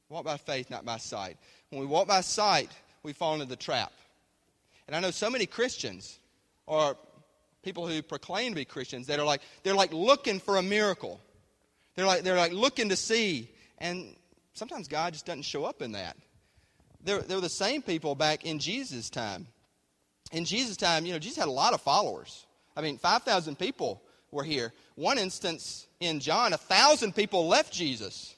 Walk 0.10 0.26
by 0.26 0.38
faith, 0.38 0.71
not 0.71 0.86
by 0.86 0.97
sight. 0.97 1.38
When 1.69 1.80
we 1.80 1.86
walk 1.86 2.08
by 2.08 2.21
sight, 2.21 2.71
we 3.04 3.13
fall 3.13 3.36
into 3.36 3.45
the 3.45 3.56
trap. 3.56 3.93
And 4.88 4.95
I 4.95 5.02
know 5.02 5.12
so 5.12 5.30
many 5.30 5.45
Christians, 5.45 6.17
or 6.65 6.97
people 7.62 7.88
who 7.88 8.02
proclaim 8.02 8.54
to 8.54 8.56
be 8.56 8.65
Christians, 8.65 9.06
that 9.08 9.19
are 9.19 9.26
like, 9.26 9.41
they're 9.62 9.76
like 9.76 9.93
looking 9.93 10.39
for 10.39 10.58
a 10.58 10.63
miracle. 10.63 11.21
They're 11.97 12.05
like, 12.05 12.21
they're 12.21 12.38
like 12.38 12.53
looking 12.53 12.89
to 12.89 12.95
see. 12.95 13.49
And 13.79 14.15
sometimes 14.53 14.88
God 14.88 15.13
just 15.13 15.25
doesn't 15.25 15.41
show 15.41 15.65
up 15.65 15.81
in 15.81 15.93
that. 15.93 16.15
They're, 17.03 17.21
they're 17.21 17.41
the 17.41 17.49
same 17.49 17.81
people 17.81 18.13
back 18.13 18.45
in 18.45 18.60
Jesus' 18.60 19.10
time. 19.10 19.47
In 20.31 20.45
Jesus' 20.45 20.77
time, 20.77 21.05
you 21.05 21.13
know, 21.13 21.19
Jesus 21.19 21.38
had 21.38 21.47
a 21.47 21.51
lot 21.51 21.73
of 21.73 21.81
followers. 21.81 22.45
I 22.75 22.81
mean, 22.81 22.99
5,000 22.99 23.57
people 23.57 24.03
were 24.31 24.43
here. 24.43 24.73
One 24.93 25.17
instance 25.17 25.88
in 25.99 26.19
John, 26.19 26.53
a 26.53 26.57
1,000 26.57 27.15
people 27.15 27.47
left 27.47 27.73
Jesus. 27.73 28.36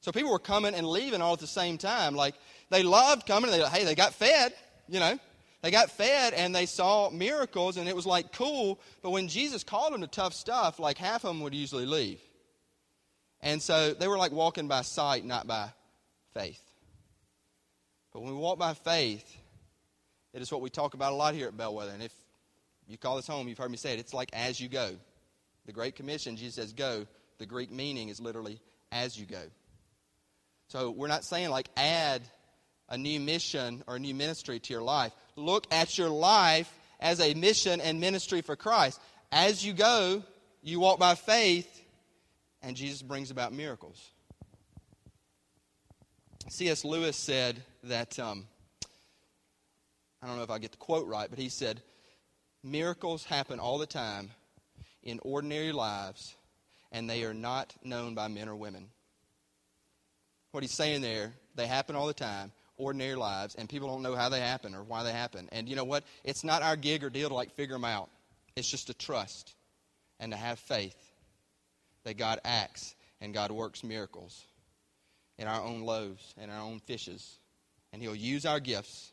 So 0.00 0.12
people 0.12 0.30
were 0.30 0.38
coming 0.38 0.74
and 0.74 0.86
leaving 0.86 1.20
all 1.20 1.32
at 1.32 1.40
the 1.40 1.46
same 1.48 1.78
time. 1.78 2.14
Like, 2.14 2.36
they 2.70 2.84
loved 2.84 3.26
coming. 3.26 3.50
They, 3.50 3.60
hey, 3.68 3.84
they 3.84 3.96
got 3.96 4.14
fed, 4.14 4.52
you 4.86 5.00
know. 5.00 5.18
They 5.62 5.72
got 5.72 5.90
fed 5.90 6.34
and 6.34 6.54
they 6.54 6.66
saw 6.66 7.10
miracles 7.10 7.78
and 7.78 7.88
it 7.88 7.96
was 7.96 8.06
like 8.06 8.32
cool. 8.32 8.78
But 9.02 9.10
when 9.10 9.26
Jesus 9.26 9.64
called 9.64 9.94
them 9.94 10.02
to 10.02 10.06
tough 10.06 10.34
stuff, 10.34 10.78
like 10.78 10.98
half 10.98 11.24
of 11.24 11.28
them 11.28 11.40
would 11.40 11.54
usually 11.54 11.86
leave. 11.86 12.20
And 13.44 13.62
so 13.62 13.92
they 13.92 14.08
were 14.08 14.16
like 14.16 14.32
walking 14.32 14.68
by 14.68 14.80
sight, 14.80 15.24
not 15.24 15.46
by 15.46 15.68
faith. 16.32 16.60
But 18.12 18.22
when 18.22 18.32
we 18.32 18.38
walk 18.38 18.58
by 18.58 18.72
faith, 18.72 19.36
it 20.32 20.40
is 20.40 20.50
what 20.50 20.62
we 20.62 20.70
talk 20.70 20.94
about 20.94 21.12
a 21.12 21.14
lot 21.14 21.34
here 21.34 21.48
at 21.48 21.56
Bellwether. 21.56 21.92
And 21.92 22.02
if 22.02 22.12
you 22.88 22.96
call 22.96 23.16
this 23.16 23.26
home, 23.26 23.46
you've 23.46 23.58
heard 23.58 23.70
me 23.70 23.76
say 23.76 23.92
it. 23.92 24.00
It's 24.00 24.14
like 24.14 24.30
as 24.32 24.58
you 24.58 24.68
go. 24.68 24.92
The 25.66 25.72
Great 25.72 25.94
Commission, 25.94 26.36
Jesus 26.36 26.54
says, 26.54 26.72
go. 26.72 27.06
The 27.38 27.44
Greek 27.44 27.70
meaning 27.70 28.08
is 28.08 28.18
literally 28.18 28.60
as 28.90 29.18
you 29.18 29.26
go. 29.26 29.42
So 30.68 30.90
we're 30.90 31.08
not 31.08 31.24
saying 31.24 31.50
like 31.50 31.68
add 31.76 32.22
a 32.88 32.96
new 32.96 33.20
mission 33.20 33.84
or 33.86 33.96
a 33.96 33.98
new 33.98 34.14
ministry 34.14 34.58
to 34.58 34.72
your 34.72 34.82
life. 34.82 35.12
Look 35.36 35.66
at 35.70 35.98
your 35.98 36.08
life 36.08 36.72
as 36.98 37.20
a 37.20 37.34
mission 37.34 37.82
and 37.82 38.00
ministry 38.00 38.40
for 38.40 38.56
Christ. 38.56 38.98
As 39.30 39.64
you 39.64 39.74
go, 39.74 40.22
you 40.62 40.80
walk 40.80 40.98
by 40.98 41.14
faith 41.14 41.83
and 42.64 42.76
Jesus 42.76 43.02
brings 43.02 43.30
about 43.30 43.52
miracles. 43.52 44.10
C.S. 46.48 46.84
Lewis 46.84 47.16
said 47.16 47.62
that, 47.84 48.18
um, 48.18 48.46
I 50.22 50.26
don't 50.26 50.36
know 50.36 50.42
if 50.42 50.50
I 50.50 50.58
get 50.58 50.72
the 50.72 50.78
quote 50.78 51.06
right, 51.06 51.28
but 51.28 51.38
he 51.38 51.48
said, 51.48 51.82
Miracles 52.62 53.24
happen 53.24 53.60
all 53.60 53.76
the 53.78 53.86
time 53.86 54.30
in 55.02 55.20
ordinary 55.22 55.72
lives, 55.72 56.34
and 56.90 57.08
they 57.08 57.24
are 57.24 57.34
not 57.34 57.74
known 57.84 58.14
by 58.14 58.28
men 58.28 58.48
or 58.48 58.56
women. 58.56 58.88
What 60.52 60.62
he's 60.62 60.72
saying 60.72 61.02
there, 61.02 61.32
they 61.54 61.66
happen 61.66 61.96
all 61.96 62.06
the 62.06 62.14
time, 62.14 62.52
ordinary 62.78 63.14
lives, 63.14 63.54
and 63.56 63.68
people 63.68 63.88
don't 63.88 64.02
know 64.02 64.14
how 64.14 64.30
they 64.30 64.40
happen 64.40 64.74
or 64.74 64.82
why 64.82 65.02
they 65.02 65.12
happen. 65.12 65.48
And 65.52 65.68
you 65.68 65.76
know 65.76 65.84
what? 65.84 66.04
It's 66.24 66.44
not 66.44 66.62
our 66.62 66.76
gig 66.76 67.04
or 67.04 67.10
deal 67.10 67.28
to 67.28 67.34
like 67.34 67.52
figure 67.52 67.74
them 67.74 67.84
out. 67.84 68.08
It's 68.56 68.70
just 68.70 68.86
to 68.86 68.94
trust 68.94 69.54
and 70.18 70.32
to 70.32 70.38
have 70.38 70.58
faith 70.58 70.96
that 72.04 72.16
God 72.16 72.40
acts 72.44 72.94
and 73.20 73.34
God 73.34 73.50
works 73.50 73.82
miracles 73.82 74.44
in 75.38 75.48
our 75.48 75.62
own 75.62 75.82
loaves 75.82 76.34
and 76.38 76.50
our 76.50 76.60
own 76.60 76.80
fishes. 76.80 77.38
And 77.92 78.02
He'll 78.02 78.14
use 78.14 78.46
our 78.46 78.60
gifts 78.60 79.12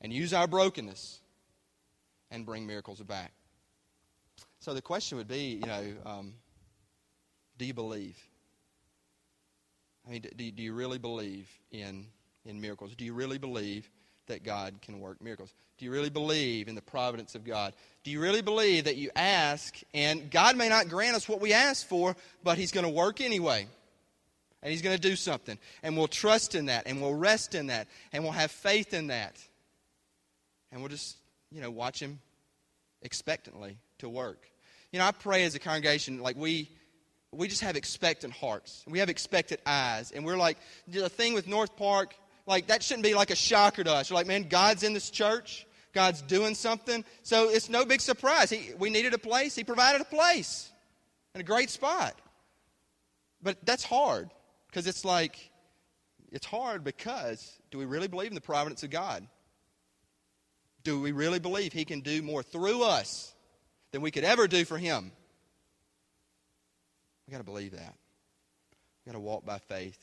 and 0.00 0.12
use 0.12 0.32
our 0.32 0.46
brokenness 0.46 1.20
and 2.30 2.46
bring 2.46 2.66
miracles 2.66 3.00
back. 3.00 3.32
So 4.60 4.74
the 4.74 4.82
question 4.82 5.18
would 5.18 5.28
be, 5.28 5.60
you 5.60 5.66
know, 5.66 5.84
um, 6.06 6.34
do 7.58 7.64
you 7.64 7.74
believe? 7.74 8.16
I 10.06 10.10
mean, 10.10 10.22
do, 10.36 10.50
do 10.50 10.62
you 10.62 10.72
really 10.72 10.98
believe 10.98 11.48
in, 11.70 12.06
in 12.44 12.60
miracles? 12.60 12.94
Do 12.94 13.04
you 13.04 13.14
really 13.14 13.38
believe 13.38 13.88
that 14.32 14.42
God 14.42 14.74
can 14.82 14.98
work 14.98 15.22
miracles? 15.22 15.52
Do 15.78 15.84
you 15.84 15.90
really 15.90 16.10
believe 16.10 16.68
in 16.68 16.74
the 16.74 16.82
providence 16.82 17.34
of 17.34 17.44
God? 17.44 17.74
Do 18.02 18.10
you 18.10 18.20
really 18.20 18.42
believe 18.42 18.84
that 18.84 18.96
you 18.96 19.10
ask 19.14 19.76
and 19.94 20.30
God 20.30 20.56
may 20.56 20.68
not 20.68 20.88
grant 20.88 21.14
us 21.14 21.28
what 21.28 21.40
we 21.40 21.52
ask 21.52 21.86
for, 21.86 22.16
but 22.42 22.58
He's 22.58 22.72
going 22.72 22.86
to 22.86 22.92
work 22.92 23.20
anyway? 23.20 23.66
And 24.62 24.70
He's 24.70 24.82
going 24.82 24.96
to 24.96 25.00
do 25.00 25.16
something. 25.16 25.58
And 25.82 25.96
we'll 25.96 26.08
trust 26.08 26.54
in 26.54 26.66
that, 26.66 26.86
and 26.86 27.00
we'll 27.00 27.14
rest 27.14 27.54
in 27.54 27.66
that, 27.66 27.88
and 28.12 28.24
we'll 28.24 28.32
have 28.32 28.50
faith 28.50 28.94
in 28.94 29.08
that. 29.08 29.36
And 30.70 30.80
we'll 30.80 30.90
just, 30.90 31.16
you 31.50 31.60
know, 31.60 31.70
watch 31.70 32.00
Him 32.00 32.20
expectantly 33.02 33.76
to 33.98 34.08
work. 34.08 34.48
You 34.92 34.98
know, 34.98 35.06
I 35.06 35.12
pray 35.12 35.44
as 35.44 35.54
a 35.54 35.58
congregation, 35.58 36.20
like 36.20 36.36
we 36.36 36.70
we 37.34 37.48
just 37.48 37.62
have 37.62 37.76
expectant 37.76 38.34
hearts. 38.34 38.84
We 38.86 38.98
have 38.98 39.08
expectant 39.08 39.62
eyes. 39.64 40.12
And 40.12 40.24
we're 40.24 40.36
like, 40.36 40.58
the 40.86 41.08
thing 41.08 41.32
with 41.32 41.48
North 41.48 41.76
Park, 41.76 42.14
like 42.46 42.66
that 42.68 42.82
shouldn't 42.82 43.04
be 43.04 43.14
like 43.14 43.30
a 43.30 43.36
shocker 43.36 43.84
to 43.84 43.92
us. 43.92 44.10
You're 44.10 44.16
like, 44.16 44.26
man, 44.26 44.48
God's 44.48 44.82
in 44.82 44.94
this 44.94 45.10
church. 45.10 45.66
God's 45.92 46.22
doing 46.22 46.54
something. 46.54 47.04
So 47.22 47.50
it's 47.50 47.68
no 47.68 47.84
big 47.84 48.00
surprise. 48.00 48.50
He, 48.50 48.70
we 48.78 48.90
needed 48.90 49.14
a 49.14 49.18
place. 49.18 49.54
He 49.54 49.64
provided 49.64 50.00
a 50.00 50.04
place 50.04 50.70
and 51.34 51.40
a 51.40 51.44
great 51.44 51.70
spot. 51.70 52.14
But 53.42 53.58
that's 53.64 53.84
hard 53.84 54.30
because 54.68 54.86
it's 54.86 55.04
like, 55.04 55.50
it's 56.30 56.46
hard 56.46 56.82
because 56.84 57.58
do 57.70 57.78
we 57.78 57.84
really 57.84 58.08
believe 58.08 58.30
in 58.30 58.34
the 58.34 58.40
providence 58.40 58.82
of 58.82 58.90
God? 58.90 59.26
Do 60.82 61.00
we 61.00 61.12
really 61.12 61.38
believe 61.38 61.72
He 61.72 61.84
can 61.84 62.00
do 62.00 62.22
more 62.22 62.42
through 62.42 62.82
us 62.82 63.34
than 63.92 64.00
we 64.00 64.10
could 64.10 64.24
ever 64.24 64.48
do 64.48 64.64
for 64.64 64.78
Him? 64.78 65.12
we 67.26 67.32
got 67.32 67.38
to 67.38 67.44
believe 67.44 67.72
that. 67.72 67.94
we 69.04 69.10
got 69.10 69.16
to 69.16 69.20
walk 69.20 69.44
by 69.44 69.58
faith 69.58 69.98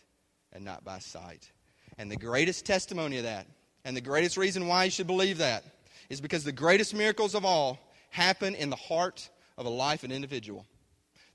and 0.53 0.63
not 0.63 0.83
by 0.83 0.99
sight. 0.99 1.51
And 1.99 2.09
the 2.09 2.15
greatest 2.15 2.65
testimony 2.65 3.17
of 3.17 3.23
that, 3.23 3.45
and 3.83 3.95
the 3.95 4.01
greatest 4.01 4.37
reason 4.37 4.67
why 4.67 4.85
you 4.85 4.89
should 4.89 5.05
believe 5.05 5.37
that, 5.39 5.65
is 6.09 6.21
because 6.21 6.45
the 6.45 6.51
greatest 6.53 6.95
miracles 6.95 7.35
of 7.35 7.43
all 7.43 7.77
happen 8.09 8.55
in 8.55 8.69
the 8.69 8.77
heart 8.77 9.29
of 9.57 9.65
a 9.65 9.69
life, 9.69 10.05
an 10.05 10.11
individual. 10.11 10.65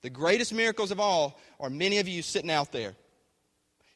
The 0.00 0.09
greatest 0.09 0.55
miracles 0.55 0.90
of 0.90 0.98
all 0.98 1.38
are 1.61 1.68
many 1.68 1.98
of 1.98 2.09
you 2.09 2.22
sitting 2.22 2.50
out 2.50 2.72
there. 2.72 2.94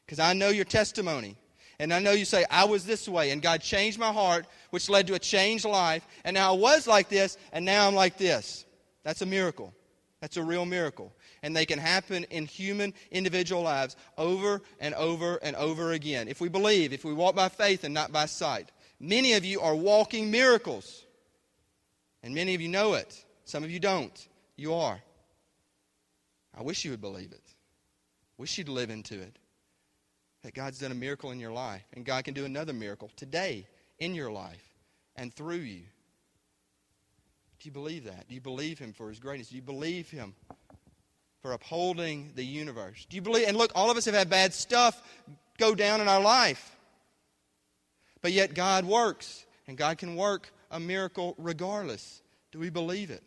Because 0.05 0.19
I 0.19 0.33
know 0.33 0.49
your 0.49 0.63
testimony. 0.63 1.37
And 1.79 1.91
I 1.91 1.99
know 1.99 2.11
you 2.11 2.25
say, 2.25 2.45
I 2.51 2.65
was 2.65 2.85
this 2.85 3.09
way, 3.09 3.31
and 3.31 3.41
God 3.41 3.61
changed 3.61 3.97
my 3.97 4.13
heart, 4.13 4.45
which 4.69 4.89
led 4.89 5.07
to 5.07 5.15
a 5.15 5.19
changed 5.19 5.65
life. 5.65 6.05
And 6.23 6.35
now 6.35 6.53
I 6.53 6.57
was 6.57 6.85
like 6.85 7.09
this, 7.09 7.37
and 7.51 7.65
now 7.65 7.87
I'm 7.87 7.95
like 7.95 8.17
this. 8.17 8.65
That's 9.03 9.23
a 9.23 9.25
miracle. 9.25 9.73
That's 10.21 10.37
a 10.37 10.43
real 10.43 10.65
miracle. 10.65 11.13
And 11.43 11.55
they 11.55 11.65
can 11.65 11.79
happen 11.79 12.25
in 12.25 12.45
human, 12.45 12.93
individual 13.11 13.61
lives 13.61 13.95
over 14.17 14.61
and 14.79 14.93
over 14.95 15.37
and 15.37 15.55
over 15.55 15.93
again. 15.93 16.27
If 16.27 16.41
we 16.41 16.49
believe, 16.49 16.91
if 16.91 17.05
we 17.05 17.13
walk 17.13 17.35
by 17.35 17.49
faith 17.49 17.83
and 17.83 17.93
not 17.93 18.11
by 18.11 18.25
sight. 18.25 18.71
Many 18.99 19.33
of 19.33 19.45
you 19.45 19.61
are 19.61 19.75
walking 19.75 20.29
miracles. 20.29 21.05
And 22.21 22.35
many 22.35 22.53
of 22.53 22.59
you 22.59 22.67
know 22.67 22.95
it. 22.95 23.25
Some 23.45 23.63
of 23.63 23.71
you 23.71 23.79
don't. 23.79 24.27
You 24.57 24.73
are. 24.73 24.99
I 26.57 26.63
wish 26.63 26.83
you 26.83 26.91
would 26.91 27.01
believe 27.01 27.31
it. 27.31 27.53
Wish 28.37 28.57
you'd 28.57 28.67
live 28.67 28.89
into 28.89 29.21
it. 29.21 29.39
That 30.43 30.53
God's 30.53 30.79
done 30.79 30.91
a 30.91 30.95
miracle 30.95 31.31
in 31.31 31.39
your 31.39 31.53
life. 31.53 31.83
And 31.93 32.05
God 32.05 32.25
can 32.25 32.33
do 32.33 32.43
another 32.43 32.73
miracle 32.73 33.09
today 33.15 33.67
in 33.99 34.15
your 34.15 34.31
life 34.31 34.63
and 35.15 35.33
through 35.33 35.57
you. 35.57 35.83
Do 37.59 37.67
you 37.67 37.71
believe 37.71 38.05
that? 38.05 38.27
Do 38.27 38.35
you 38.35 38.41
believe 38.41 38.79
Him 38.79 38.93
for 38.93 39.09
His 39.09 39.19
greatness? 39.19 39.49
Do 39.49 39.55
you 39.55 39.61
believe 39.61 40.09
Him 40.09 40.33
for 41.41 41.51
upholding 41.53 42.31
the 42.35 42.45
universe? 42.45 43.05
Do 43.09 43.15
you 43.15 43.21
believe? 43.21 43.47
And 43.47 43.57
look, 43.57 43.71
all 43.75 43.91
of 43.91 43.97
us 43.97 44.05
have 44.05 44.13
had 44.13 44.29
bad 44.29 44.53
stuff 44.53 45.01
go 45.57 45.75
down 45.75 45.99
in 45.99 46.07
our 46.07 46.21
life. 46.21 46.75
But 48.21 48.31
yet 48.31 48.53
God 48.53 48.85
works, 48.85 49.45
and 49.67 49.77
God 49.77 49.97
can 49.97 50.15
work 50.15 50.51
a 50.71 50.79
miracle 50.79 51.35
regardless. 51.37 52.21
Do 52.51 52.59
we 52.59 52.69
believe 52.69 53.11
it? 53.11 53.23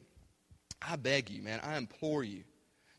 I 0.81 0.97
beg 0.97 1.31
you, 1.31 1.43
man, 1.43 1.61
I 1.63 1.77
implore 1.77 2.25
you. 2.25 2.45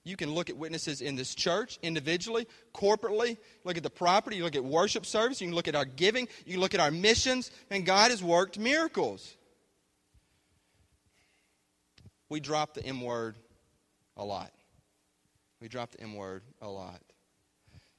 You 0.05 0.17
can 0.17 0.33
look 0.33 0.49
at 0.49 0.57
witnesses 0.57 1.01
in 1.01 1.15
this 1.15 1.33
church 1.33 1.79
individually, 1.81 2.47
corporately, 2.73 3.37
look 3.63 3.77
at 3.77 3.83
the 3.83 3.89
property, 3.89 4.41
look 4.41 4.55
at 4.55 4.63
worship 4.63 5.05
service, 5.05 5.39
you 5.39 5.47
can 5.47 5.55
look 5.55 5.67
at 5.67 5.75
our 5.75 5.85
giving, 5.85 6.27
you 6.45 6.53
can 6.53 6.61
look 6.61 6.73
at 6.73 6.79
our 6.79 6.91
missions, 6.91 7.51
and 7.69 7.85
God 7.85 8.11
has 8.11 8.21
worked 8.21 8.59
miracles. 8.59 9.35
We 12.33 12.39
drop 12.39 12.73
the 12.73 12.83
M 12.83 12.99
word 13.01 13.35
a 14.17 14.25
lot. 14.25 14.51
We 15.61 15.67
drop 15.67 15.91
the 15.91 16.01
M 16.01 16.15
word 16.15 16.41
a 16.63 16.67
lot. 16.67 16.99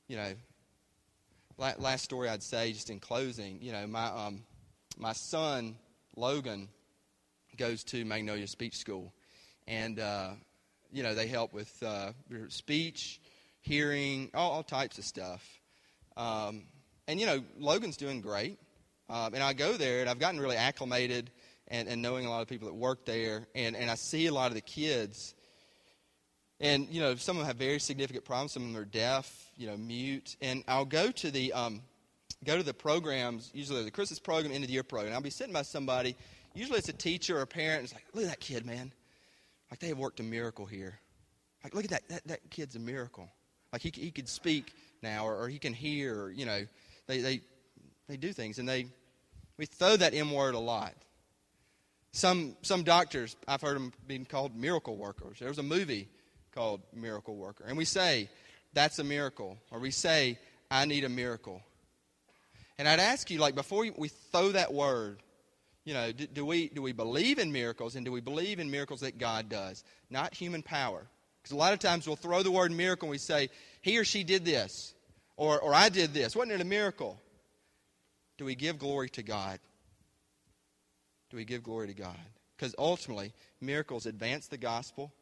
You 0.09 0.17
know, 0.17 0.33
last 1.57 2.03
story 2.03 2.29
I'd 2.29 2.43
say, 2.43 2.73
just 2.73 2.91
in 2.91 2.99
closing, 2.99 3.63
you 3.63 3.71
know, 3.71 3.87
my, 3.87 4.07
um, 4.07 4.43
my 4.99 5.13
son, 5.13 5.77
Logan, 6.17 6.67
goes 7.57 7.85
to 7.85 8.05
Magnolia 8.05 8.49
Speech 8.49 8.77
School. 8.77 9.13
And, 9.69 10.01
uh, 10.01 10.31
you 10.91 11.05
know, 11.05 11.15
they 11.15 11.29
help 11.29 11.53
with 11.53 11.81
uh, 11.85 12.11
speech, 12.49 13.21
hearing, 13.61 14.33
all, 14.35 14.51
all, 14.51 14.63
types 14.65 14.99
of 14.99 15.05
stuff. 15.05 15.49
Um, 16.17 16.65
and, 17.07 17.21
you 17.21 17.27
know, 17.27 17.45
Logan's 17.61 17.97
doing 17.97 18.21
great. 18.21 18.59
Um, 19.09 19.35
and 19.35 19.45
I 19.45 19.53
go 19.53 19.75
there, 19.75 20.01
and 20.01 20.11
I've 20.11 20.19
gotten 20.19 20.41
really 20.41 20.57
acclimated 20.57 21.31
and, 21.69 21.89
and 21.89 22.03
knowing 22.03 22.27
a 22.27 22.31
lot 22.31 22.43
of 22.43 22.49
people 22.49 22.69
that 22.69 22.75
work 22.75 23.05
there. 23.05 23.47
And, 23.55 23.77
and 23.77 23.91
I 23.91 23.95
see 23.95 24.27
a 24.27 24.35
lot 24.35 24.49
of 24.49 24.55
the 24.55 24.61
kids. 24.61 25.35
And, 26.61 26.89
you 26.89 27.01
know, 27.01 27.15
some 27.17 27.37
of 27.37 27.41
them 27.41 27.47
have 27.47 27.57
very 27.57 27.79
significant 27.81 28.25
problems. 28.25 28.53
Some 28.53 28.63
of 28.63 28.73
them 28.73 28.81
are 28.81 28.85
deaf, 28.85 29.51
you 29.57 29.67
know, 29.67 29.77
mute. 29.77 30.37
And 30.41 30.65
I'll 30.69 30.85
go 30.85 31.11
to 31.11 31.31
the, 31.31 31.53
um, 31.53 31.83
go 32.45 32.57
to 32.57 32.63
the 32.63 32.75
programs, 32.75 33.51
usually 33.55 33.83
the 33.83 33.91
Christmas 33.91 34.19
program, 34.19 34.53
end 34.53 34.65
of 34.65 34.69
the 34.69 34.75
year 34.75 34.83
program. 34.83 35.09
And 35.09 35.15
I'll 35.15 35.23
be 35.23 35.31
sitting 35.31 35.53
by 35.53 35.63
somebody, 35.63 36.17
usually 36.55 36.79
it's 36.79 36.89
a 36.89 36.93
teacher 36.93 37.39
or 37.39 37.43
a 37.43 37.47
parent, 37.47 37.79
and 37.79 37.85
it's 37.85 37.95
like, 37.95 38.05
look 38.15 38.25
at 38.25 38.31
that 38.31 38.41
kid, 38.41 38.65
man. 38.65 38.93
Like 39.71 39.81
they 39.81 39.89
have 39.89 39.99
worked 39.99 40.21
a 40.21 40.23
miracle 40.23 40.67
here. 40.67 40.99
Like, 41.65 41.75
look 41.75 41.85
at 41.85 41.91
that, 41.91 42.09
that, 42.09 42.27
that 42.29 42.51
kid's 42.51 42.77
a 42.77 42.79
miracle. 42.79 43.29
Like 43.73 43.83
he, 43.83 43.91
he 43.95 44.11
could 44.11 44.29
speak 44.29 44.73
now, 45.03 45.27
or, 45.27 45.37
or 45.37 45.49
he 45.49 45.59
can 45.59 45.73
hear, 45.73 46.25
or, 46.25 46.31
you 46.31 46.47
know, 46.47 46.67
they, 47.07 47.21
they, 47.21 47.41
they 48.09 48.17
do 48.17 48.33
things. 48.33 48.59
And 48.59 48.69
they, 48.69 48.87
we 49.57 49.67
throw 49.67 49.97
that 49.97 50.15
M 50.15 50.31
word 50.31 50.55
a 50.55 50.59
lot. 50.59 50.95
Some, 52.15 52.57
some 52.63 52.85
doctors, 52.85 53.35
I've 53.49 53.61
heard 53.61 53.75
them 53.75 53.93
being 54.07 54.25
called 54.25 54.55
miracle 54.55 54.97
workers. 54.97 55.41
There 55.41 55.49
was 55.49 55.59
a 55.59 55.65
movie 55.65 56.07
called 56.55 56.81
Miracle 56.95 57.35
Worker. 57.35 57.65
And 57.67 57.77
we 57.77 57.85
say, 57.85 58.31
that's 58.73 59.01
a 59.01 59.05
miracle. 59.05 59.59
Or 59.73 59.81
we 59.81 59.91
say, 59.91 60.39
I 60.71 60.85
need 60.85 61.03
a 61.03 61.09
miracle. 61.09 61.61
And 62.79 62.87
I'd 62.87 63.01
ask 63.01 63.33
you, 63.33 63.41
like, 63.41 63.57
before 63.57 63.85
we 63.99 64.09
throw 64.31 64.53
that 64.53 64.73
word, 64.73 65.19
you 65.85 65.93
know, 65.93 66.13
do, 66.13 66.29
do, 66.29 66.47
we, 66.47 66.69
do 66.69 66.83
we 66.83 66.93
believe 66.93 67.41
in 67.41 67.51
miracles 67.51 67.97
and 67.97 68.07
do 68.07 68.13
we 68.13 68.21
believe 68.21 68.61
in 68.61 68.71
miracles 68.71 69.01
that 69.01 69.19
God 69.19 69.49
does? 69.49 69.83
Not 70.09 70.35
human 70.35 70.63
power. 70.63 71.09
Because 71.43 71.51
a 71.51 71.59
lot 71.59 71.73
of 71.73 71.81
times 71.81 72.07
we'll 72.07 72.15
throw 72.15 72.45
the 72.45 72.51
word 72.53 72.71
miracle 72.71 73.07
and 73.07 73.11
we 73.11 73.19
say, 73.19 73.51
he 73.83 73.99
or 73.99 74.05
she 74.05 74.23
did 74.23 74.45
this, 74.45 74.95
or, 75.37 75.59
or 75.59 75.75
I 75.75 75.89
did 75.89 76.15
this. 76.15 76.37
Wasn't 76.37 76.53
it 76.53 76.61
a 76.61 76.65
miracle? 76.65 77.21
Do 78.39 78.45
we 78.45 78.55
give 78.55 78.79
glory 78.79 79.09
to 79.11 79.25
God? 79.25 79.59
Do 81.35 81.39
we 81.39 81.45
give 81.45 81.65
glory 81.65 81.89
to 81.89 81.95
God? 81.95 82.17
Because 82.57 82.77
ultimately, 82.79 83.33
miracles 83.61 84.07
advance 84.07 84.47
the 84.47 84.57
gospel 84.57 85.13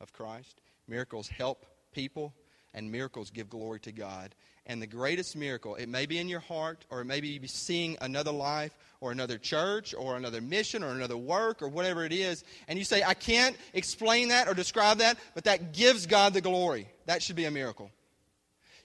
of 0.00 0.14
Christ, 0.14 0.62
miracles 0.86 1.28
help 1.28 1.66
people, 1.92 2.32
and 2.72 2.90
miracles 2.90 3.28
give 3.30 3.50
glory 3.50 3.78
to 3.80 3.92
God. 3.92 4.34
And 4.64 4.80
the 4.80 4.86
greatest 4.86 5.36
miracle, 5.36 5.74
it 5.74 5.90
may 5.90 6.06
be 6.06 6.18
in 6.18 6.26
your 6.26 6.40
heart, 6.40 6.86
or 6.88 7.02
it 7.02 7.04
may 7.04 7.20
be 7.20 7.46
seeing 7.46 7.98
another 8.00 8.32
life, 8.32 8.72
or 9.02 9.12
another 9.12 9.36
church, 9.36 9.94
or 9.94 10.16
another 10.16 10.40
mission, 10.40 10.82
or 10.82 10.88
another 10.88 11.18
work, 11.18 11.60
or 11.60 11.68
whatever 11.68 12.02
it 12.02 12.12
is, 12.12 12.44
and 12.66 12.78
you 12.78 12.84
say, 12.84 13.02
I 13.02 13.12
can't 13.12 13.54
explain 13.74 14.28
that 14.28 14.48
or 14.48 14.54
describe 14.54 14.98
that, 14.98 15.18
but 15.34 15.44
that 15.44 15.74
gives 15.74 16.06
God 16.06 16.32
the 16.32 16.40
glory. 16.40 16.88
That 17.04 17.22
should 17.22 17.36
be 17.36 17.44
a 17.44 17.50
miracle. 17.50 17.90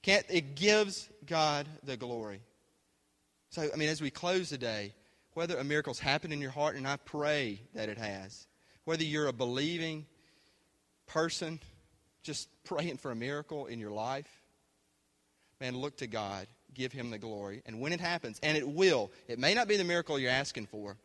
Can't, 0.02 0.26
it 0.30 0.56
gives 0.56 1.08
God 1.26 1.66
the 1.84 1.96
glory. 1.96 2.42
So, 3.52 3.70
I 3.74 3.78
mean, 3.78 3.88
as 3.88 4.02
we 4.02 4.10
close 4.10 4.50
today, 4.50 4.94
whether 5.34 5.58
a 5.58 5.64
miracle's 5.64 6.00
happened 6.00 6.34
in 6.34 6.42
your 6.42 6.52
heart, 6.52 6.76
and 6.76 6.88
I 6.88 6.98
pray 6.98 7.62
that 7.74 7.90
it 7.90 7.98
has. 7.98 8.48
Whether 8.86 9.04
you're 9.04 9.28
a 9.28 9.34
believing 9.34 10.06
person, 11.08 11.60
just 12.24 12.50
praying 12.64 12.98
for 12.98 13.12
a 13.12 13.16
miracle 13.16 13.66
in 13.66 13.80
your 13.80 13.92
life, 13.92 14.28
man, 15.60 15.78
look 15.78 15.98
to 15.98 16.08
God. 16.08 16.48
Give 16.74 16.92
Him 16.92 17.12
the 17.12 17.20
glory. 17.20 17.62
And 17.66 17.80
when 17.80 17.94
it 17.94 18.00
happens, 18.00 18.40
and 18.42 18.58
it 18.58 18.68
will, 18.68 19.12
it 19.28 19.38
may 19.38 19.54
not 19.54 19.68
be 19.68 19.78
the 19.78 19.84
miracle 19.84 20.18
you're 20.18 20.32
asking 20.32 20.66
for, 20.66 20.98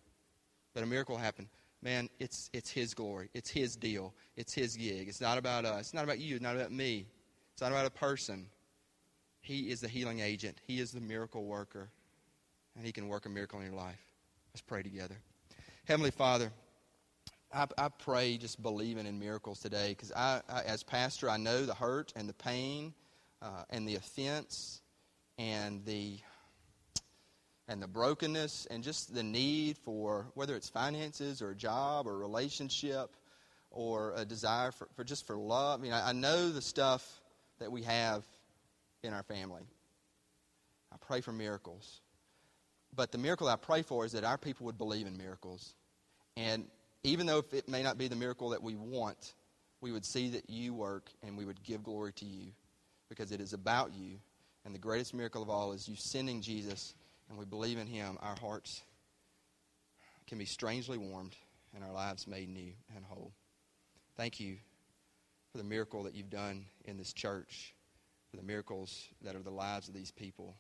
but 0.73 0.83
a 0.83 0.87
miracle 0.87 1.17
will 1.17 1.23
happen. 1.23 1.49
Man, 1.83 2.09
it's, 2.19 2.51
it's 2.53 2.71
His 2.71 2.95
glory. 2.95 3.29
It's 3.35 3.51
His 3.51 3.77
deal. 3.77 4.15
It's 4.37 4.55
His 4.55 4.77
gig. 4.77 5.09
It's 5.09 5.21
not 5.21 5.37
about 5.37 5.65
us. 5.65 5.81
It's 5.81 5.95
not 5.95 6.05
about 6.05 6.19
you. 6.19 6.37
It's 6.37 6.43
not 6.43 6.57
about 6.57 6.73
me. 6.73 7.07
It's 7.53 7.61
not 7.61 7.71
about 7.71 7.87
a 7.87 7.91
person. 7.91 8.47
He 9.41 9.71
is 9.71 9.81
the 9.81 9.89
healing 9.89 10.21
agent, 10.21 10.61
He 10.67 10.81
is 10.81 10.93
the 10.93 11.01
miracle 11.01 11.45
worker, 11.45 11.91
and 12.77 12.85
He 12.85 12.93
can 12.93 13.09
work 13.09 13.27
a 13.27 13.29
miracle 13.29 13.61
in 13.61 13.67
your 13.67 13.75
life. 13.75 14.08
Let's 14.59 14.67
pray 14.67 14.83
together. 14.83 15.15
Heavenly 15.85 16.11
Father, 16.11 16.51
I, 17.55 17.67
I 17.79 17.91
pray 17.91 18.37
just 18.39 18.61
believing 18.61 19.07
in 19.07 19.21
miracles 19.21 19.61
today 19.61 19.91
because 19.91 20.11
I, 20.11 20.41
I, 20.49 20.63
as 20.63 20.83
pastor, 20.83 21.31
I 21.31 21.37
know 21.37 21.65
the 21.65 21.77
hurt 21.77 22.13
and 22.17 22.29
the 22.29 22.33
pain 22.33 22.93
uh, 23.41 23.63
and 23.71 23.87
the 23.87 23.95
offense 23.95 24.81
and 25.39 25.85
the 25.85 26.19
and 27.69 27.81
the 27.81 27.87
brokenness 27.87 28.67
and 28.69 28.83
just 28.83 29.15
the 29.15 29.23
need 29.23 29.79
for 29.79 30.27
whether 30.35 30.57
it's 30.57 30.69
finances 30.69 31.41
or 31.41 31.51
a 31.51 31.57
job 31.57 32.09
or 32.09 32.15
a 32.15 32.19
relationship 32.19 33.15
or 33.71 34.13
a 34.17 34.25
desire 34.25 34.73
for, 34.73 34.89
for 34.97 35.05
just 35.05 35.25
for 35.25 35.37
love. 35.37 35.79
I 35.79 35.83
mean, 35.85 35.93
I, 35.93 36.09
I 36.09 36.13
know 36.13 36.51
the 36.51 36.63
stuff 36.63 37.21
that 37.61 37.71
we 37.71 37.85
have 37.85 38.25
in 39.05 39.13
our 39.13 39.23
family. 39.23 39.63
I 40.93 40.97
pray 40.97 41.21
for 41.21 41.31
miracles. 41.31 42.01
But 42.95 43.13
the 43.13 43.19
miracle 43.19 43.49
I 43.49 43.57
pray 43.57 43.83
for 43.83 44.05
is 44.05 44.13
that 44.13 44.25
our 44.25 44.39
people 44.39 44.67
would 44.67 44.79
believe 44.79 45.07
in 45.07 45.17
miracles. 45.17 45.75
And 46.37 46.67
even 47.05 47.27
though 47.27 47.45
it 47.53 47.69
may 47.69 47.83
not 47.83 47.99
be 47.99 48.09
the 48.09 48.17
miracle 48.17 48.51
that 48.51 48.63
we 48.63 48.75
want, 48.75 49.35
we 49.81 49.93
would 49.93 50.05
see 50.05 50.31
that 50.31 50.49
you 50.51 50.75
work 50.75 51.11
and 51.23 51.37
we 51.37 51.45
would 51.45 51.63
give 51.63 51.83
glory 51.83 52.13
to 52.15 52.25
you 52.25 52.53
because 53.09 53.33
it 53.33 53.41
is 53.41 53.53
about 53.53 53.95
you. 53.95 54.19
And 54.65 54.75
the 54.75 54.79
greatest 54.79 55.15
miracle 55.15 55.43
of 55.43 55.49
all 55.49 55.73
is 55.73 55.89
you 55.89 55.97
sending 55.97 56.43
Jesus 56.43 56.95
and 57.29 57.39
we 57.39 57.45
believe 57.45 57.79
in 57.79 57.87
him. 57.87 58.19
Our 58.21 58.37
hearts 58.37 58.83
can 60.27 60.39
be 60.39 60.45
strangely 60.45 60.99
warmed 60.99 61.37
and 61.75 61.85
our 61.85 61.93
lives 61.93 62.27
made 62.27 62.49
new 62.49 62.73
and 62.95 63.05
whole. 63.05 63.33
Thank 64.17 64.41
you 64.41 64.57
for 65.53 65.59
the 65.59 65.65
miracle 65.65 66.03
that 66.03 66.15
you've 66.15 66.31
done 66.31 66.67
in 66.85 66.97
this 66.97 67.13
church, 67.13 67.75
for 68.31 68.37
the 68.37 68.43
miracles 68.43 69.07
that 69.23 69.35
are 69.35 69.43
the 69.43 69.51
lives 69.51 69.89
of 69.89 69.95
these 69.95 70.11
people. 70.11 70.57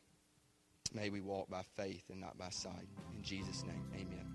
May 0.94 1.10
we 1.10 1.20
walk 1.20 1.50
by 1.50 1.62
faith 1.76 2.04
and 2.10 2.20
not 2.20 2.38
by 2.38 2.50
sight. 2.50 2.88
In 3.14 3.22
Jesus' 3.22 3.64
name, 3.64 3.84
amen. 3.94 4.26